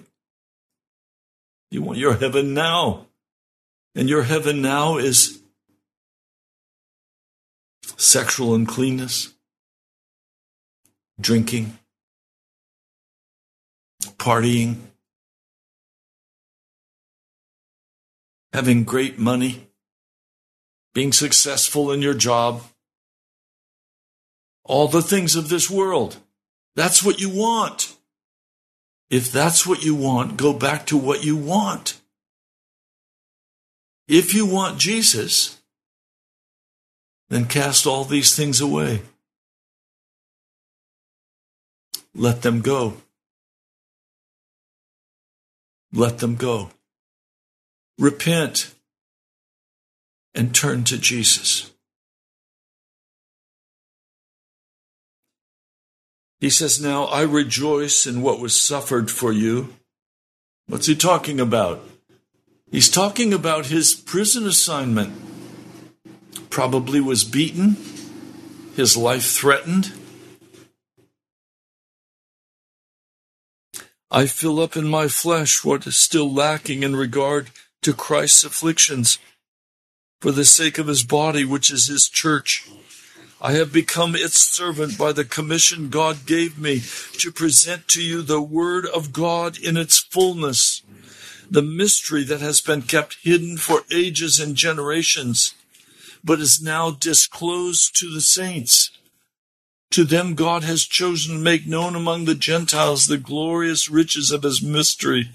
you 1.72 1.82
want 1.82 2.00
your 2.00 2.16
heaven 2.16 2.54
now. 2.54 3.08
And 3.96 4.08
your 4.08 4.24
heaven 4.24 4.62
now 4.62 4.98
is 4.98 5.42
sexual 7.98 8.56
uncleanness, 8.56 9.34
drinking, 11.20 11.78
partying, 14.17 14.78
having 18.53 18.84
great 18.84 19.20
money, 19.20 19.67
being 20.93 21.11
successful 21.11 21.91
in 21.91 22.01
your 22.01 22.13
job, 22.13 22.63
all 24.63 24.88
the 24.88 25.01
things 25.01 25.36
of 25.36 25.49
this 25.49 25.70
world. 25.70 26.17
That's 26.76 27.03
what 27.03 27.20
you 27.20 27.30
want. 27.30 27.95
If 29.09 29.32
that's 29.32 29.65
what 29.65 29.84
you 29.84 29.95
want, 29.95 30.38
go 30.38 30.53
back 30.53 30.86
to 30.88 30.97
what 30.97 31.24
you 31.24 31.36
want. 31.36 31.99
If 34.07 34.34
you 34.34 34.45
want 34.45 34.80
Jesus, 34.80 35.59
then 37.30 37.45
cast 37.45 37.86
all 37.86 38.03
these 38.03 38.36
things 38.36 38.61
away. 38.61 39.01
Let 42.20 42.43
them 42.43 42.61
go. 42.61 42.97
Let 45.91 46.20
them 46.20 46.36
go 46.36 46.70
repent, 47.99 48.74
and 50.34 50.55
turn 50.55 50.86
to 50.86 50.97
Jesus. 50.97 51.72
He 56.39 56.49
says, 56.49 56.82
Now 56.82 57.03
I 57.05 57.24
rejoice 57.24 58.07
in 58.07 58.22
what 58.22 58.39
was 58.39 58.59
suffered 58.59 59.11
for 59.11 59.34
you. 59.34 59.74
What's 60.67 60.86
he 60.88 60.95
talking 60.95 61.39
about? 61.39 61.84
He's 62.72 62.89
talking 62.89 63.34
about 63.34 63.65
his 63.65 63.93
prison 63.93 64.47
assignment. 64.47 65.13
Probably 66.49 67.01
was 67.01 67.24
beaten, 67.26 67.76
his 68.76 68.95
life 68.95 69.26
threatened. 69.26 69.91
I 74.12 74.26
fill 74.26 74.60
up 74.60 74.76
in 74.76 74.88
my 74.88 75.07
flesh 75.07 75.64
what 75.64 75.86
is 75.86 75.95
still 75.95 76.34
lacking 76.34 76.82
in 76.82 76.95
regard 76.95 77.51
to 77.84 77.93
Christ's 77.93 78.43
afflictions 78.43 79.20
for 80.20 80.32
the 80.32 80.45
sake 80.45 80.80
of 80.80 80.88
his 80.88 81.03
body, 81.03 81.45
which 81.45 81.72
is 81.72 81.86
his 81.86 82.10
church. 82.10 82.68
I 83.39 83.53
have 83.53 83.72
become 83.72 84.16
its 84.16 84.39
servant 84.39 84.97
by 84.97 85.14
the 85.14 85.24
commission 85.24 85.89
God 85.89 86.26
gave 86.26 86.57
me 86.57 86.82
to 87.20 87.32
present 87.32 87.88
to 87.89 88.03
you 88.03 88.22
the 88.24 88.41
word 88.41 88.88
of 88.88 89.14
God 89.14 89.60
in 89.60 89.78
its 89.78 89.99
fullness, 89.99 90.82
the 91.49 91.62
mystery 91.62 92.24
that 92.24 92.41
has 92.41 92.62
been 92.62 92.82
kept 92.82 93.18
hidden 93.22 93.57
for 93.57 93.84
ages 93.91 94.39
and 94.39 94.55
generations, 94.55 95.53
but 96.24 96.39
is 96.39 96.62
now 96.62 96.89
disclosed 96.91 97.95
to 97.99 98.12
the 98.12 98.22
saints. 98.22 98.89
To 99.92 100.04
them 100.04 100.36
God 100.36 100.64
has 100.64 100.84
chosen 100.84 101.36
to 101.36 101.42
make 101.42 101.66
known 101.66 101.96
among 101.96 102.26
the 102.26 102.36
Gentiles 102.36 103.08
the 103.08 103.18
glorious 103.18 103.90
riches 103.90 104.32
of 104.32 104.44
his 104.44 104.62
mystery 104.62 105.30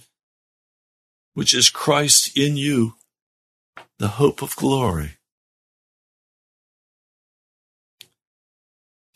which 1.35 1.53
is 1.53 1.69
Christ 1.69 2.37
in 2.37 2.57
you, 2.57 2.95
the 3.99 4.09
hope 4.09 4.41
of 4.41 4.57
glory. 4.57 5.19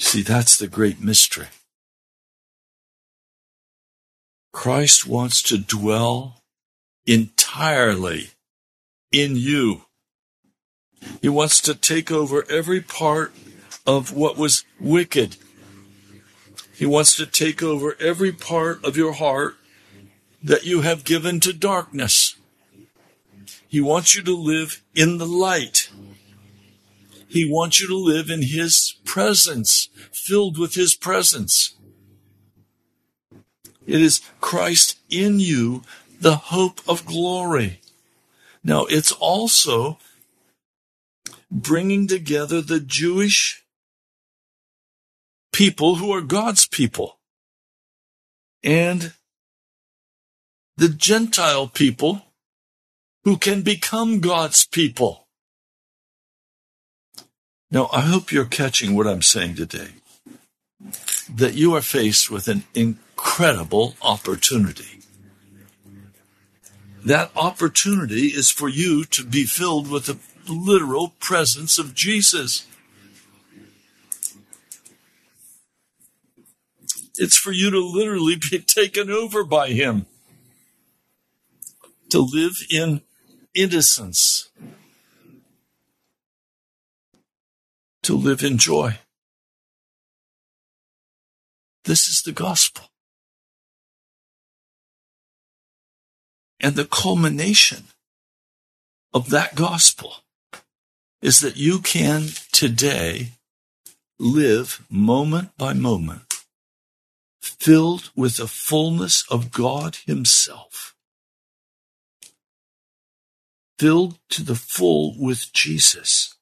See, 0.00 0.22
that's 0.22 0.56
the 0.56 0.68
great 0.68 1.00
mystery. 1.00 1.46
Christ 4.52 5.06
wants 5.06 5.42
to 5.42 5.58
dwell 5.58 6.42
entirely 7.06 8.30
in 9.12 9.36
you. 9.36 9.82
He 11.22 11.28
wants 11.28 11.60
to 11.62 11.74
take 11.74 12.10
over 12.10 12.44
every 12.50 12.80
part 12.80 13.32
of 13.88 14.12
what 14.12 14.36
was 14.36 14.66
wicked. 14.78 15.38
He 16.74 16.84
wants 16.84 17.16
to 17.16 17.24
take 17.24 17.62
over 17.62 17.96
every 17.98 18.32
part 18.32 18.84
of 18.84 18.98
your 18.98 19.14
heart 19.14 19.56
that 20.42 20.66
you 20.66 20.82
have 20.82 21.04
given 21.04 21.40
to 21.40 21.54
darkness. 21.54 22.36
He 23.66 23.80
wants 23.80 24.14
you 24.14 24.22
to 24.24 24.36
live 24.36 24.82
in 24.94 25.16
the 25.16 25.26
light. 25.26 25.88
He 27.28 27.50
wants 27.50 27.80
you 27.80 27.88
to 27.88 27.96
live 27.96 28.28
in 28.28 28.42
His 28.42 28.94
presence, 29.06 29.88
filled 30.12 30.58
with 30.58 30.74
His 30.74 30.94
presence. 30.94 31.74
It 33.86 34.02
is 34.02 34.20
Christ 34.42 34.98
in 35.08 35.40
you, 35.40 35.82
the 36.20 36.36
hope 36.36 36.82
of 36.86 37.06
glory. 37.06 37.80
Now, 38.62 38.84
it's 38.84 39.12
also 39.12 39.96
bringing 41.50 42.06
together 42.06 42.60
the 42.60 42.80
Jewish 42.80 43.64
people 45.58 45.96
who 45.96 46.12
are 46.12 46.20
God's 46.20 46.66
people 46.68 47.18
and 48.62 49.12
the 50.76 50.88
Gentile 50.88 51.66
people 51.66 52.22
who 53.24 53.36
can 53.36 53.62
become 53.62 54.20
God's 54.20 54.68
people. 54.68 55.26
Now, 57.72 57.90
I 57.92 58.02
hope 58.02 58.30
you're 58.30 58.44
catching 58.44 58.94
what 58.94 59.08
I'm 59.08 59.20
saying 59.20 59.56
today. 59.56 59.88
That 61.28 61.54
you 61.54 61.74
are 61.74 61.82
faced 61.82 62.30
with 62.30 62.46
an 62.46 62.62
incredible 62.72 63.96
opportunity. 64.00 65.00
That 67.04 67.32
opportunity 67.34 68.28
is 68.28 68.48
for 68.48 68.68
you 68.68 69.04
to 69.06 69.24
be 69.24 69.42
filled 69.42 69.90
with 69.90 70.06
the 70.06 70.18
literal 70.48 71.14
presence 71.18 71.80
of 71.80 71.96
Jesus. 71.96 72.67
It's 77.18 77.36
for 77.36 77.50
you 77.50 77.70
to 77.70 77.80
literally 77.80 78.36
be 78.36 78.58
taken 78.66 79.10
over 79.10 79.44
by 79.44 79.68
Him. 79.70 80.06
To 82.10 82.20
live 82.20 82.56
in 82.70 83.02
innocence. 83.54 84.48
To 88.04 88.16
live 88.16 88.42
in 88.42 88.56
joy. 88.56 88.98
This 91.84 92.08
is 92.08 92.22
the 92.22 92.32
gospel. 92.32 92.84
And 96.60 96.76
the 96.76 96.84
culmination 96.84 97.84
of 99.12 99.30
that 99.30 99.54
gospel 99.54 100.16
is 101.20 101.40
that 101.40 101.56
you 101.56 101.80
can 101.80 102.28
today 102.52 103.32
live 104.18 104.84
moment 104.90 105.56
by 105.56 105.72
moment 105.72 106.27
filled 107.48 108.10
with 108.14 108.36
the 108.36 108.46
fullness 108.46 109.24
of 109.30 109.50
God 109.50 109.96
Himself, 110.06 110.94
filled 113.78 114.18
to 114.30 114.42
the 114.42 114.54
full 114.54 115.14
with 115.18 115.52
Jesus. 115.52 116.34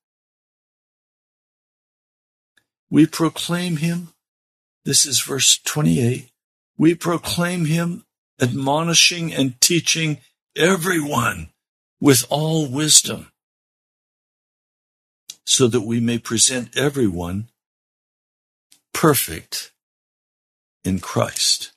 We 2.91 3.07
proclaim 3.07 3.79
Him, 3.79 4.09
this 4.85 5.07
is 5.07 5.21
verse 5.21 5.59
28, 5.65 6.31
we 6.79 6.95
proclaim 6.95 7.65
Him 7.65 8.05
admonishing 8.41 9.33
and 9.33 9.61
teaching 9.61 10.19
everyone 10.55 11.49
with 12.01 12.25
all 12.29 12.69
wisdom 12.69 13.33
so 15.45 15.69
that 15.69 15.83
we 15.83 16.01
may 16.01 16.19
present 16.19 16.77
everyone 16.77 17.49
perfect 18.93 19.73
in 20.87 21.01
Christ. 21.01 21.73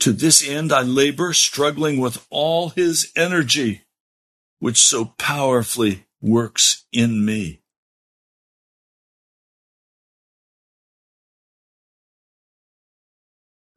To 0.00 0.12
this 0.12 0.46
end 0.46 0.72
I 0.72 0.82
labor, 0.82 1.32
struggling 1.32 1.98
with 1.98 2.26
all 2.30 2.70
his 2.70 3.12
energy, 3.16 3.82
which 4.58 4.78
so 4.78 5.06
powerfully 5.18 6.06
works 6.20 6.86
in 6.92 7.24
me. 7.24 7.62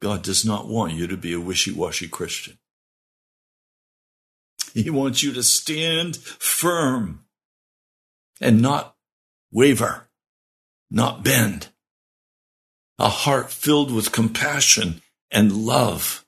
God 0.00 0.22
does 0.22 0.44
not 0.44 0.68
want 0.68 0.92
you 0.92 1.06
to 1.06 1.16
be 1.16 1.32
a 1.32 1.40
wishy-washy 1.40 2.08
Christian. 2.08 2.58
He 4.74 4.90
wants 4.90 5.22
you 5.22 5.32
to 5.32 5.42
stand 5.42 6.16
firm 6.16 7.24
and 8.40 8.60
not 8.60 8.96
waver, 9.50 10.08
not 10.90 11.22
bend. 11.22 11.68
A 12.98 13.08
heart 13.08 13.50
filled 13.50 13.92
with 13.92 14.12
compassion 14.12 15.02
and 15.30 15.52
love. 15.52 16.24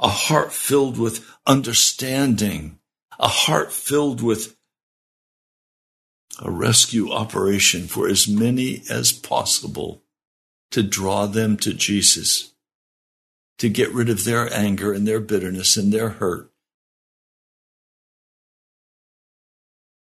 A 0.00 0.08
heart 0.08 0.52
filled 0.52 0.98
with 0.98 1.28
understanding. 1.46 2.78
A 3.18 3.28
heart 3.28 3.72
filled 3.72 4.22
with 4.22 4.56
a 6.40 6.50
rescue 6.50 7.10
operation 7.10 7.88
for 7.88 8.08
as 8.08 8.28
many 8.28 8.82
as 8.88 9.12
possible 9.12 10.02
to 10.70 10.82
draw 10.82 11.26
them 11.26 11.56
to 11.56 11.72
Jesus, 11.72 12.52
to 13.58 13.68
get 13.68 13.92
rid 13.92 14.08
of 14.08 14.24
their 14.24 14.52
anger 14.52 14.92
and 14.92 15.06
their 15.06 15.20
bitterness 15.20 15.76
and 15.76 15.92
their 15.92 16.10
hurt, 16.10 16.50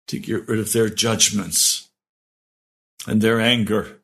to 0.09 0.19
get 0.19 0.49
rid 0.49 0.59
of 0.59 0.73
their 0.73 0.89
judgments 0.89 1.91
and 3.07 3.21
their 3.21 3.41
anger, 3.41 4.01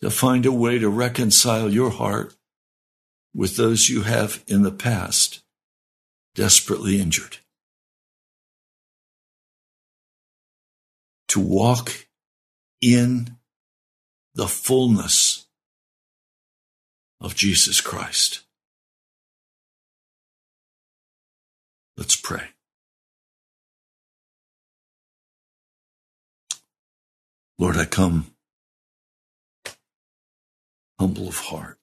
to 0.00 0.10
find 0.10 0.44
a 0.46 0.52
way 0.52 0.78
to 0.78 0.88
reconcile 0.88 1.70
your 1.70 1.90
heart 1.90 2.34
with 3.34 3.56
those 3.56 3.88
you 3.88 4.02
have 4.02 4.42
in 4.46 4.62
the 4.62 4.72
past 4.72 5.42
desperately 6.34 7.00
injured. 7.00 7.38
To 11.28 11.40
walk 11.40 12.06
in 12.80 13.36
the 14.34 14.46
fullness 14.46 15.46
of 17.20 17.34
Jesus 17.34 17.80
Christ. 17.80 18.42
Let's 21.96 22.16
pray. 22.16 22.48
Lord, 27.58 27.78
I 27.78 27.86
come 27.86 28.35
humble 30.98 31.28
of 31.28 31.38
heart, 31.38 31.78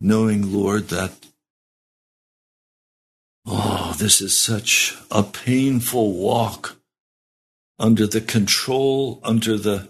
knowing, 0.00 0.52
Lord, 0.52 0.88
that, 0.88 1.12
oh, 3.46 3.94
this 3.98 4.20
is 4.20 4.36
such 4.36 4.96
a 5.10 5.22
painful 5.22 6.12
walk 6.12 6.76
under 7.78 8.06
the 8.06 8.20
control, 8.20 9.20
under 9.22 9.56
the 9.56 9.88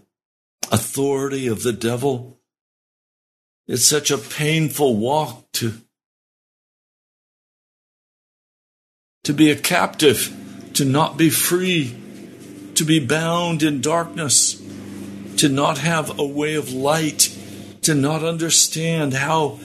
authority 0.71 1.47
of 1.47 1.63
the 1.63 1.73
devil. 1.73 2.41
It's 3.67 3.85
such 3.85 4.11
a 4.11 4.19
painful 4.19 4.97
walk 4.97 5.51
to, 5.53 5.75
to 9.25 9.33
be 9.33 9.51
a 9.51 9.57
captive, 9.57 10.37
to 10.75 10.85
not 10.85 11.17
be 11.17 11.31
free 11.31 11.97
to 12.81 12.85
be 12.87 12.99
bound 12.99 13.63
in 13.63 13.83
darkness, 13.83 14.59
to 15.41 15.49
not 15.49 15.79
have 15.79 16.19
a 16.19 16.27
way 16.27 16.55
of 16.55 16.71
light, 16.71 17.35
to 17.81 17.95
not 17.95 18.23
understand 18.23 19.15
how 19.15 19.59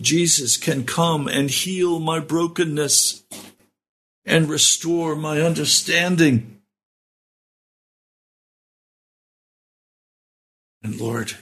Jesus 0.00 0.56
can 0.56 0.84
come 0.84 1.26
and 1.26 1.50
heal 1.50 1.98
my 1.98 2.20
brokenness 2.20 3.24
and 4.24 4.48
restore 4.48 5.16
my 5.16 5.40
understanding. 5.40 6.60
And 10.84 11.00
Lord, 11.00 11.32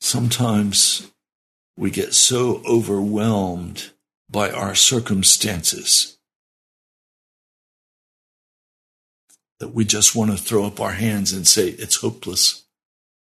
sometimes 0.00 1.12
we 1.76 1.90
get 1.90 2.14
so 2.14 2.62
overwhelmed 2.66 3.90
by 4.30 4.50
our 4.50 4.74
circumstances 4.74 6.16
that 9.60 9.74
we 9.74 9.84
just 9.84 10.16
want 10.16 10.30
to 10.30 10.36
throw 10.36 10.64
up 10.64 10.80
our 10.80 10.92
hands 10.92 11.32
and 11.32 11.46
say, 11.46 11.68
it's 11.68 11.96
hopeless. 11.96 12.64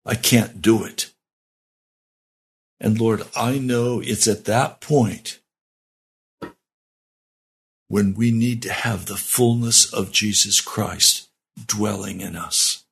I 0.04 0.14
can't 0.16 0.60
do 0.60 0.84
it. 0.84 1.12
And 2.80 3.00
Lord, 3.00 3.22
I 3.36 3.58
know 3.58 4.00
it's 4.00 4.26
at 4.26 4.46
that 4.46 4.80
point 4.80 5.38
when 7.88 8.14
we 8.14 8.32
need 8.32 8.62
to 8.62 8.72
have 8.72 9.06
the 9.06 9.16
fullness 9.16 9.92
of 9.92 10.10
Jesus 10.10 10.60
Christ 10.60 11.28
dwelling 11.66 12.22
in 12.22 12.34
us, 12.34 12.84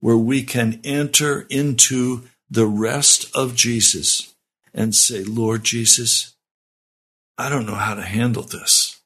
where 0.00 0.16
we 0.16 0.42
can 0.42 0.80
enter 0.82 1.46
into 1.50 2.22
the 2.50 2.66
rest 2.66 3.30
of 3.36 3.54
Jesus 3.54 4.34
and 4.72 4.94
say, 4.94 5.22
Lord 5.22 5.62
Jesus, 5.62 6.34
I 7.36 7.50
don't 7.50 7.66
know 7.66 7.74
how 7.74 7.94
to 7.94 8.02
handle 8.02 8.42
this. 8.42 9.01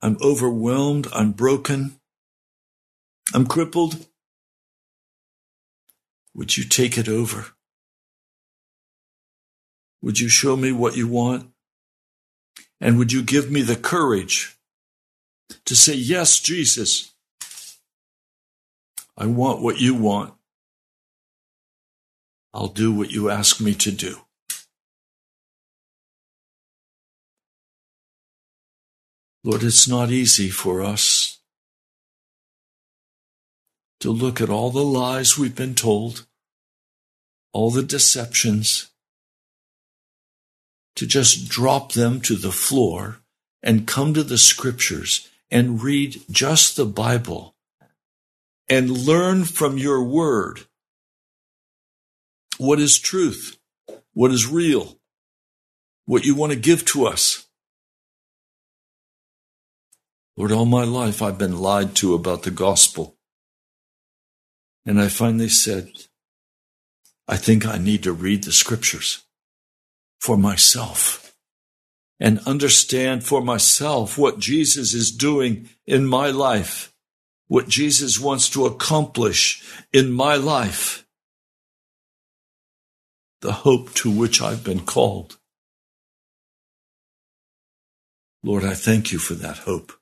I'm 0.00 0.16
overwhelmed. 0.22 1.08
I'm 1.12 1.32
broken. 1.32 1.98
I'm 3.34 3.46
crippled. 3.46 4.06
Would 6.34 6.56
you 6.56 6.64
take 6.64 6.96
it 6.96 7.08
over? 7.08 7.46
Would 10.02 10.20
you 10.20 10.28
show 10.28 10.56
me 10.56 10.70
what 10.72 10.96
you 10.96 11.08
want? 11.08 11.50
And 12.80 12.96
would 12.98 13.12
you 13.12 13.22
give 13.22 13.50
me 13.50 13.62
the 13.62 13.76
courage 13.76 14.56
to 15.64 15.74
say, 15.74 15.94
Yes, 15.94 16.38
Jesus, 16.38 17.12
I 19.16 19.26
want 19.26 19.60
what 19.60 19.80
you 19.80 19.94
want. 19.94 20.34
I'll 22.54 22.68
do 22.68 22.92
what 22.92 23.10
you 23.10 23.30
ask 23.30 23.60
me 23.60 23.74
to 23.74 23.90
do. 23.90 24.20
Lord, 29.44 29.62
it's 29.62 29.88
not 29.88 30.10
easy 30.10 30.50
for 30.50 30.82
us 30.82 31.38
to 34.00 34.10
look 34.10 34.40
at 34.40 34.50
all 34.50 34.70
the 34.70 34.84
lies 34.84 35.36
we've 35.36 35.56
been 35.56 35.74
told, 35.74 36.26
all 37.52 37.70
the 37.70 37.82
deceptions, 37.82 38.90
to 40.96 41.06
just 41.06 41.48
drop 41.48 41.92
them 41.92 42.20
to 42.20 42.36
the 42.36 42.52
floor 42.52 43.20
and 43.62 43.86
come 43.86 44.14
to 44.14 44.22
the 44.22 44.38
scriptures 44.38 45.28
and 45.50 45.82
read 45.82 46.20
just 46.30 46.76
the 46.76 46.84
Bible 46.84 47.54
and 48.68 48.90
learn 48.90 49.44
from 49.44 49.78
your 49.78 50.02
word 50.02 50.60
what 52.58 52.80
is 52.80 52.98
truth, 52.98 53.58
what 54.12 54.30
is 54.30 54.46
real, 54.46 54.98
what 56.04 56.24
you 56.24 56.34
want 56.34 56.52
to 56.52 56.58
give 56.58 56.84
to 56.84 57.06
us. 57.06 57.47
Lord, 60.38 60.52
all 60.52 60.66
my 60.66 60.84
life 60.84 61.20
I've 61.20 61.36
been 61.36 61.58
lied 61.58 61.96
to 61.96 62.14
about 62.14 62.44
the 62.44 62.52
gospel. 62.52 63.16
And 64.86 65.00
I 65.00 65.08
finally 65.08 65.48
said, 65.48 65.90
I 67.26 67.36
think 67.36 67.66
I 67.66 67.76
need 67.76 68.04
to 68.04 68.12
read 68.12 68.44
the 68.44 68.52
scriptures 68.52 69.24
for 70.20 70.36
myself 70.36 71.34
and 72.20 72.38
understand 72.46 73.24
for 73.24 73.40
myself 73.40 74.16
what 74.16 74.38
Jesus 74.38 74.94
is 74.94 75.10
doing 75.10 75.70
in 75.88 76.06
my 76.06 76.30
life, 76.30 76.94
what 77.48 77.66
Jesus 77.66 78.20
wants 78.20 78.48
to 78.50 78.64
accomplish 78.64 79.64
in 79.92 80.12
my 80.12 80.36
life, 80.36 81.04
the 83.40 83.50
hope 83.50 83.92
to 83.94 84.08
which 84.08 84.40
I've 84.40 84.62
been 84.62 84.84
called. 84.84 85.36
Lord, 88.44 88.62
I 88.62 88.74
thank 88.74 89.10
you 89.10 89.18
for 89.18 89.34
that 89.34 89.58
hope. 89.58 89.94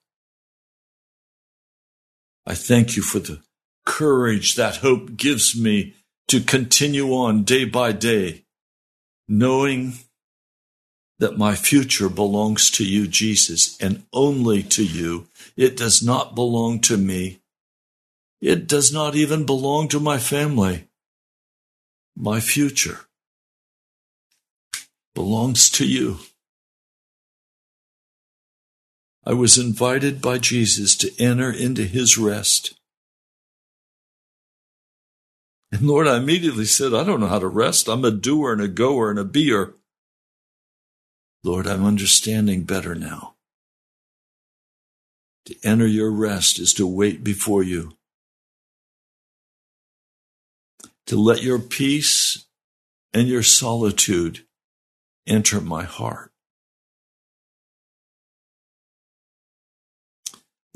I 2.47 2.55
thank 2.55 2.97
you 2.97 3.03
for 3.03 3.19
the 3.19 3.41
courage 3.85 4.55
that 4.55 4.77
hope 4.77 5.17
gives 5.17 5.59
me 5.61 5.95
to 6.29 6.41
continue 6.41 7.09
on 7.13 7.45
day 7.45 7.65
by 7.65 7.93
day, 7.93 8.45
knowing 9.29 9.95
that 11.19 11.39
my 11.39 11.55
future 11.55 12.09
belongs 12.09 12.71
to 12.73 12.85
you, 12.85 13.07
Jesus, 13.07 13.81
and 13.81 14.05
only 14.13 14.63
to 14.63 14.85
you. 14.85 15.29
It 15.57 15.77
does 15.77 16.03
not 16.03 16.35
belong 16.35 16.81
to 16.81 16.97
me. 16.97 17.41
It 18.41 18.67
does 18.67 18.93
not 18.93 19.15
even 19.15 19.47
belong 19.47 19.89
to 19.89 20.01
my 20.01 20.19
family. 20.19 20.89
My 22.15 22.41
future 22.41 23.01
belongs 25.15 25.71
to 25.71 25.87
you. 25.87 26.19
I 29.27 29.33
was 29.33 29.59
invited 29.59 30.23
by 30.23 30.39
Jesus 30.39 30.95
to 30.99 31.11
enter 31.19 31.51
into 31.51 31.83
his 31.83 32.17
rest. 32.17 32.79
And 35.73 35.83
Lord, 35.83 36.07
I 36.07 36.19
immediately 36.19 36.65
said, 36.65 36.95
I 36.95 37.03
don't 37.03 37.19
know 37.19 37.27
how 37.27 37.41
to 37.41 37.49
rest. 37.49 37.89
I'm 37.89 38.05
a 38.05 38.13
doer 38.13 38.53
and 38.53 38.63
a 38.63 38.69
goer 38.69 39.11
and 39.11 39.19
a 39.19 39.25
beer. 39.25 39.75
Lord, 41.43 41.67
I'm 41.67 41.85
understanding 41.85 42.63
better 42.63 42.95
now. 42.95 43.35
To 45.47 45.57
enter 45.65 45.87
your 45.87 46.13
rest 46.13 46.61
is 46.61 46.73
to 46.75 46.87
wait 46.87 47.25
before 47.25 47.65
you. 47.65 47.97
To 51.09 51.17
let 51.17 51.43
your 51.43 51.59
peace 51.59 52.47
and 53.13 53.27
your 53.27 53.43
solitude 53.43 54.47
enter 55.27 55.61
my 55.61 55.83
heart. 55.83 56.33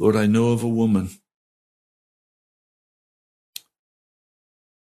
Lord, 0.01 0.16
I 0.16 0.24
know 0.24 0.53
of 0.53 0.62
a 0.62 0.68
woman 0.68 1.11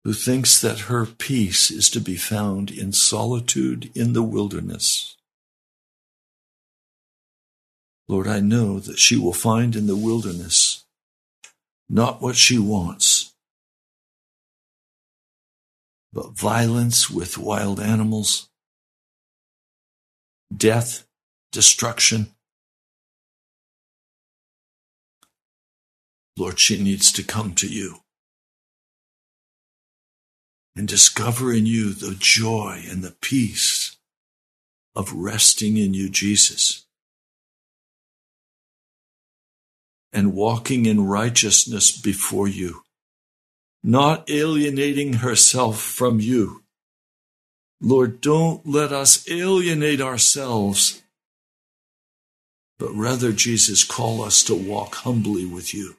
who 0.04 0.12
thinks 0.12 0.60
that 0.60 0.82
her 0.82 1.06
peace 1.06 1.72
is 1.72 1.90
to 1.90 2.00
be 2.00 2.14
found 2.14 2.70
in 2.70 2.92
solitude 2.92 3.90
in 3.96 4.12
the 4.12 4.22
wilderness. 4.22 5.16
Lord, 8.06 8.28
I 8.28 8.38
know 8.38 8.78
that 8.78 9.00
she 9.00 9.16
will 9.16 9.32
find 9.32 9.74
in 9.74 9.88
the 9.88 9.96
wilderness 9.96 10.84
not 11.88 12.22
what 12.22 12.36
she 12.36 12.56
wants, 12.60 13.34
but 16.12 16.30
violence 16.30 17.10
with 17.10 17.38
wild 17.38 17.80
animals, 17.80 18.48
death, 20.56 21.08
destruction, 21.50 22.36
Lord, 26.36 26.58
she 26.58 26.82
needs 26.82 27.12
to 27.12 27.22
come 27.22 27.54
to 27.56 27.66
you 27.66 27.98
and 30.74 30.88
discover 30.88 31.52
in 31.52 31.66
you 31.66 31.92
the 31.92 32.16
joy 32.18 32.82
and 32.88 33.02
the 33.02 33.14
peace 33.20 33.96
of 34.94 35.12
resting 35.12 35.76
in 35.76 35.94
you, 35.94 36.08
Jesus, 36.08 36.86
and 40.12 40.34
walking 40.34 40.86
in 40.86 41.06
righteousness 41.06 41.96
before 41.96 42.48
you, 42.48 42.82
not 43.82 44.28
alienating 44.30 45.14
herself 45.14 45.80
from 45.80 46.20
you. 46.20 46.62
Lord, 47.80 48.20
don't 48.20 48.66
let 48.66 48.92
us 48.92 49.28
alienate 49.28 50.00
ourselves, 50.00 51.02
but 52.78 52.92
rather, 52.94 53.32
Jesus, 53.32 53.84
call 53.84 54.22
us 54.22 54.42
to 54.44 54.54
walk 54.54 54.96
humbly 54.96 55.44
with 55.44 55.74
you. 55.74 55.96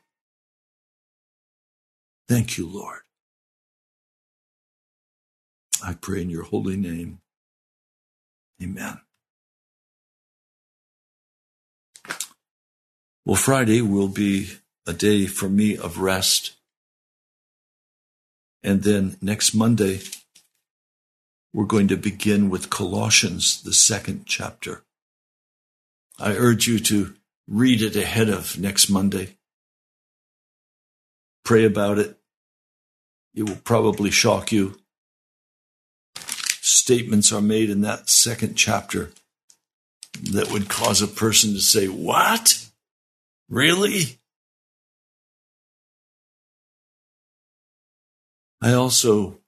Thank 2.34 2.58
you, 2.58 2.68
Lord. 2.68 3.02
I 5.86 5.94
pray 5.94 6.24
in 6.24 6.32
your 6.32 6.42
holy 6.42 6.76
name. 6.76 7.20
Amen. 8.60 9.00
Well, 13.24 13.36
Friday 13.36 13.84
will 13.84 14.08
be 14.08 14.50
a 14.88 14.94
day 14.94 15.28
for 15.28 15.48
me 15.48 15.78
of 15.78 16.00
rest. 16.00 16.54
And 18.64 18.82
then 18.82 19.16
next 19.22 19.54
Monday, 19.54 20.00
we're 21.54 21.66
going 21.66 21.90
to 21.90 21.98
begin 21.98 22.50
with 22.50 22.72
Colossians, 22.72 23.62
the 23.62 23.74
second 23.74 24.24
chapter. 24.26 24.82
I 26.18 26.32
urge 26.36 26.66
you 26.66 26.80
to 26.80 27.14
read 27.48 27.84
it 27.84 27.96
ahead 27.96 28.30
of 28.30 28.58
next 28.58 28.90
Monday. 28.90 29.38
Pray 31.46 31.66
about 31.66 32.00
it. 32.00 32.18
It 33.36 33.44
will 33.44 33.58
probably 33.64 34.12
shock 34.12 34.52
you. 34.52 34.80
Statements 36.16 37.32
are 37.32 37.42
made 37.42 37.70
in 37.70 37.82
that 37.82 38.10
second 38.10 38.56
chapter 38.56 39.12
that 40.32 40.52
would 40.52 40.70
cause 40.70 41.02
a 41.02 41.08
person 41.08 41.54
to 41.54 41.60
say, 41.60 41.88
What? 41.88 42.70
Really? 43.50 44.20
I 48.62 48.74
also 48.74 49.40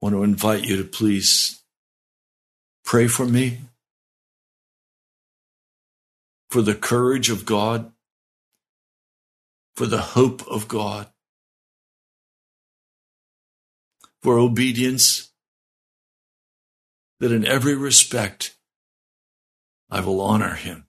want 0.00 0.14
to 0.14 0.22
invite 0.22 0.64
you 0.64 0.76
to 0.76 0.84
please 0.84 1.62
pray 2.84 3.08
for 3.08 3.26
me, 3.26 3.60
for 6.50 6.62
the 6.62 6.74
courage 6.74 7.30
of 7.30 7.44
God 7.44 7.90
for 9.74 9.86
the 9.86 10.00
hope 10.00 10.46
of 10.48 10.68
God, 10.68 11.08
for 14.24 14.38
obedience, 14.38 15.30
that 17.20 17.30
in 17.30 17.44
every 17.44 17.74
respect 17.74 18.56
I 19.90 20.00
will 20.00 20.18
honor 20.22 20.54
him 20.54 20.86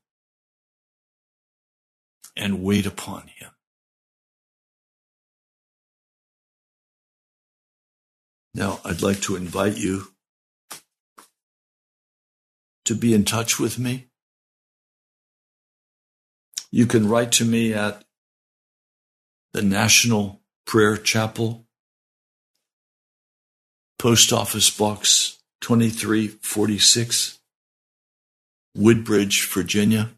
and 2.38 2.64
wait 2.64 2.86
upon 2.86 3.28
him. 3.28 3.50
Now, 8.54 8.80
I'd 8.86 9.02
like 9.02 9.20
to 9.24 9.36
invite 9.36 9.76
you 9.76 10.14
to 12.86 12.96
be 12.96 13.14
in 13.14 13.26
touch 13.26 13.60
with 13.60 13.78
me. 13.78 14.08
You 16.72 16.86
can 16.86 17.10
write 17.10 17.34
to 17.34 17.44
me 17.44 17.74
at 17.74 18.06
the 19.52 19.62
National 19.62 20.42
Prayer 20.66 20.96
Chapel, 20.96 21.65
Post 23.98 24.34
Office 24.34 24.70
Box 24.70 25.40
2346, 25.62 27.40
Woodbridge, 28.76 29.48
Virginia 29.48 30.12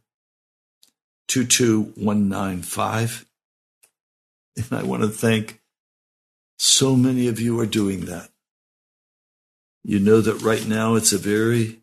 22195. 1.27 3.25
And 4.57 4.65
I 4.71 4.83
want 4.83 5.03
to 5.03 5.09
thank 5.09 5.61
So 6.57 6.95
many 6.95 7.27
of 7.27 7.39
you 7.39 7.59
are 7.59 7.67
doing 7.67 8.05
that. 8.05 8.29
You 9.83 9.99
know 9.99 10.21
that 10.21 10.41
right 10.41 10.67
now 10.67 10.95
it's 10.95 11.13
a 11.13 11.17
very 11.19 11.81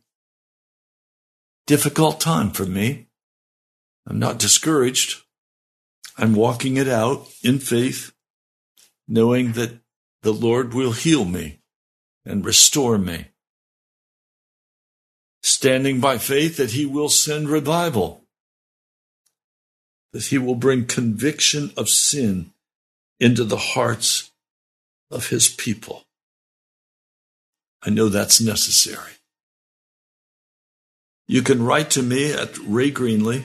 difficult 1.66 2.20
time 2.20 2.50
for 2.50 2.66
me. 2.66 3.06
I'm 4.06 4.18
not 4.18 4.38
discouraged. 4.38 5.22
I'm 6.18 6.34
walking 6.34 6.76
it 6.76 6.88
out 6.88 7.28
in 7.42 7.60
faith, 7.60 8.12
knowing 9.08 9.52
that 9.52 9.78
the 10.22 10.32
Lord 10.32 10.74
will 10.74 10.92
heal 10.92 11.24
me 11.24 11.60
and 12.24 12.44
restore 12.44 12.98
me. 12.98 13.26
Standing 15.42 16.00
by 16.00 16.18
faith 16.18 16.56
that 16.56 16.72
He 16.72 16.86
will 16.86 17.08
send 17.08 17.48
revival, 17.48 18.24
that 20.12 20.26
He 20.26 20.38
will 20.38 20.54
bring 20.54 20.86
conviction 20.86 21.70
of 21.76 21.88
sin 21.88 22.52
into 23.20 23.44
the 23.44 23.58
hearts 23.58 24.30
of 25.10 25.28
His 25.28 25.48
people. 25.48 26.04
I 27.82 27.90
know 27.90 28.08
that's 28.08 28.40
necessary. 28.40 29.12
You 31.26 31.42
can 31.42 31.62
write 31.62 31.90
to 31.90 32.02
me 32.02 32.32
at 32.32 32.58
Ray 32.58 32.90
Greenley, 32.90 33.44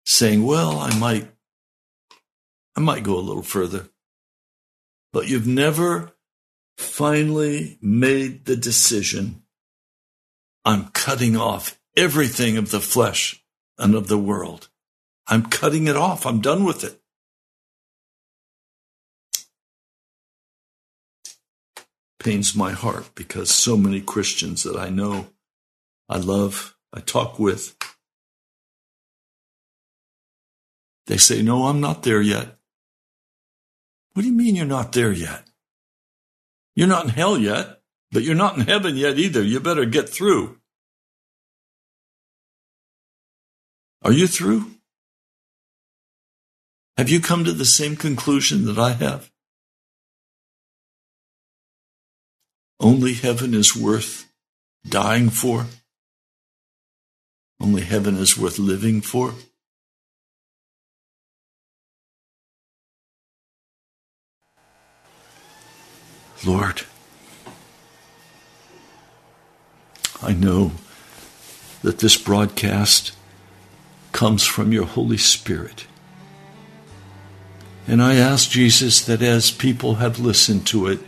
saying, 0.06 0.45
well, 0.45 0.80
I 0.80 0.98
might, 0.98 1.30
I 2.76 2.80
might 2.80 3.04
go 3.04 3.18
a 3.18 3.20
little 3.20 3.43
further. 3.43 3.89
But 5.12 5.28
you've 5.28 5.48
never 5.48 6.12
finally 6.78 7.78
made 7.82 8.45
the 8.45 8.56
decision 8.56 9.43
I'm 10.68 10.89
cutting 10.89 11.38
off 11.38 11.80
everything 11.95 12.58
of 12.58 12.72
the 12.72 12.82
flesh 12.82 13.41
and 13.78 13.95
of 13.95 14.10
the 14.10 14.18
world. 14.18 14.68
I'm 15.26 15.43
cutting 15.43 15.88
it 15.88 15.95
off. 15.95 16.26
I'm 16.26 16.41
done 16.41 16.66
with 16.66 16.84
it. 16.84 17.00
Pains 22.20 22.54
my 22.54 22.72
heart 22.72 23.12
because 23.16 23.50
so 23.50 23.78
many 23.78 24.02
Christians 24.02 24.64
that 24.64 24.76
I 24.76 24.89
know, 24.89 25.28
I 26.10 26.18
love, 26.18 26.76
I 26.93 26.99
talk 26.99 27.38
with, 27.38 27.76
they 31.08 31.18
say, 31.18 31.41
No, 31.41 31.68
I'm 31.68 31.82
not 31.82 32.03
there 32.03 32.22
yet. 32.22 32.58
What 34.14 34.22
do 34.22 34.28
you 34.28 34.34
mean 34.34 34.55
you're 34.55 34.66
not 34.66 34.93
there 34.93 35.12
yet? 35.12 35.43
You're 36.76 36.88
not 36.88 37.05
in 37.05 37.10
hell 37.10 37.38
yet, 37.38 37.82
but 38.12 38.24
you're 38.24 38.36
not 38.36 38.58
in 38.58 38.62
heaven 38.62 38.95
yet 38.95 39.18
either. 39.18 39.41
You 39.41 39.60
better 39.60 39.86
get 39.86 40.10
through. 40.10 40.58
Are 44.03 44.12
you 44.12 44.28
through? 44.28 44.72
Have 46.97 47.10
you 47.10 47.20
come 47.20 47.43
to 47.43 47.51
the 47.51 47.66
same 47.66 47.95
conclusion 47.95 48.66
that 48.66 48.78
I 48.78 48.93
have? 48.93 49.30
Only 52.80 53.14
heaven 53.14 53.53
is 53.53 53.76
worth 53.76 54.32
dying 54.88 55.30
for. 55.30 55.66
Only 57.60 57.82
heaven 57.82 58.16
is 58.18 58.38
worth 58.38 58.60
living 58.60 59.01
for. 59.01 59.34
Lord, 66.45 66.84
I 70.22 70.34
know 70.34 70.72
that 71.82 71.99
this 71.99 72.16
broadcast 72.16 73.12
comes 74.12 74.43
from 74.43 74.72
your 74.72 74.86
Holy 74.86 75.18
Spirit. 75.18 75.88
And 77.88 78.01
I 78.01 78.16
ask 78.16 78.49
Jesus 78.49 79.05
that 79.05 79.22
as 79.22 79.51
people 79.51 79.95
have 79.95 80.20
listened 80.20 80.68
to 80.68 80.88
it, 80.88 80.99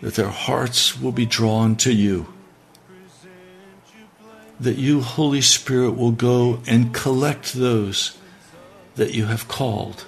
that 0.00 0.14
their 0.14 0.28
hearts 0.28 1.00
will 1.00 1.12
be 1.12 1.26
drawn 1.26 1.76
to 1.76 1.92
you. 1.92 2.33
That 4.60 4.78
you, 4.78 5.00
Holy 5.00 5.40
Spirit, 5.40 5.92
will 5.92 6.12
go 6.12 6.60
and 6.66 6.94
collect 6.94 7.54
those 7.54 8.16
that 8.94 9.12
you 9.12 9.26
have 9.26 9.48
called 9.48 10.04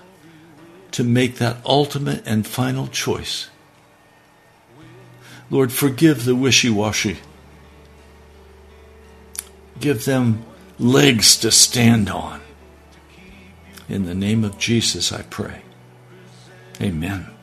to 0.92 1.05
make 1.05 1.36
that 1.36 1.59
ultimate 1.64 2.22
and 2.26 2.47
final 2.47 2.86
choice. 2.86 3.51
Lord, 5.51 5.72
forgive 5.72 6.24
the 6.24 6.34
wishy 6.34 6.70
washy. 6.70 7.18
Give 9.80 10.05
them 10.05 10.44
legs 10.78 11.36
to 11.38 11.51
stand 11.51 12.09
on. 12.09 12.40
In 13.88 14.07
the 14.07 14.14
name 14.14 14.42
of 14.42 14.59
Jesus, 14.59 15.12
I 15.12 15.22
pray. 15.22 15.62
Amen. 16.80 17.36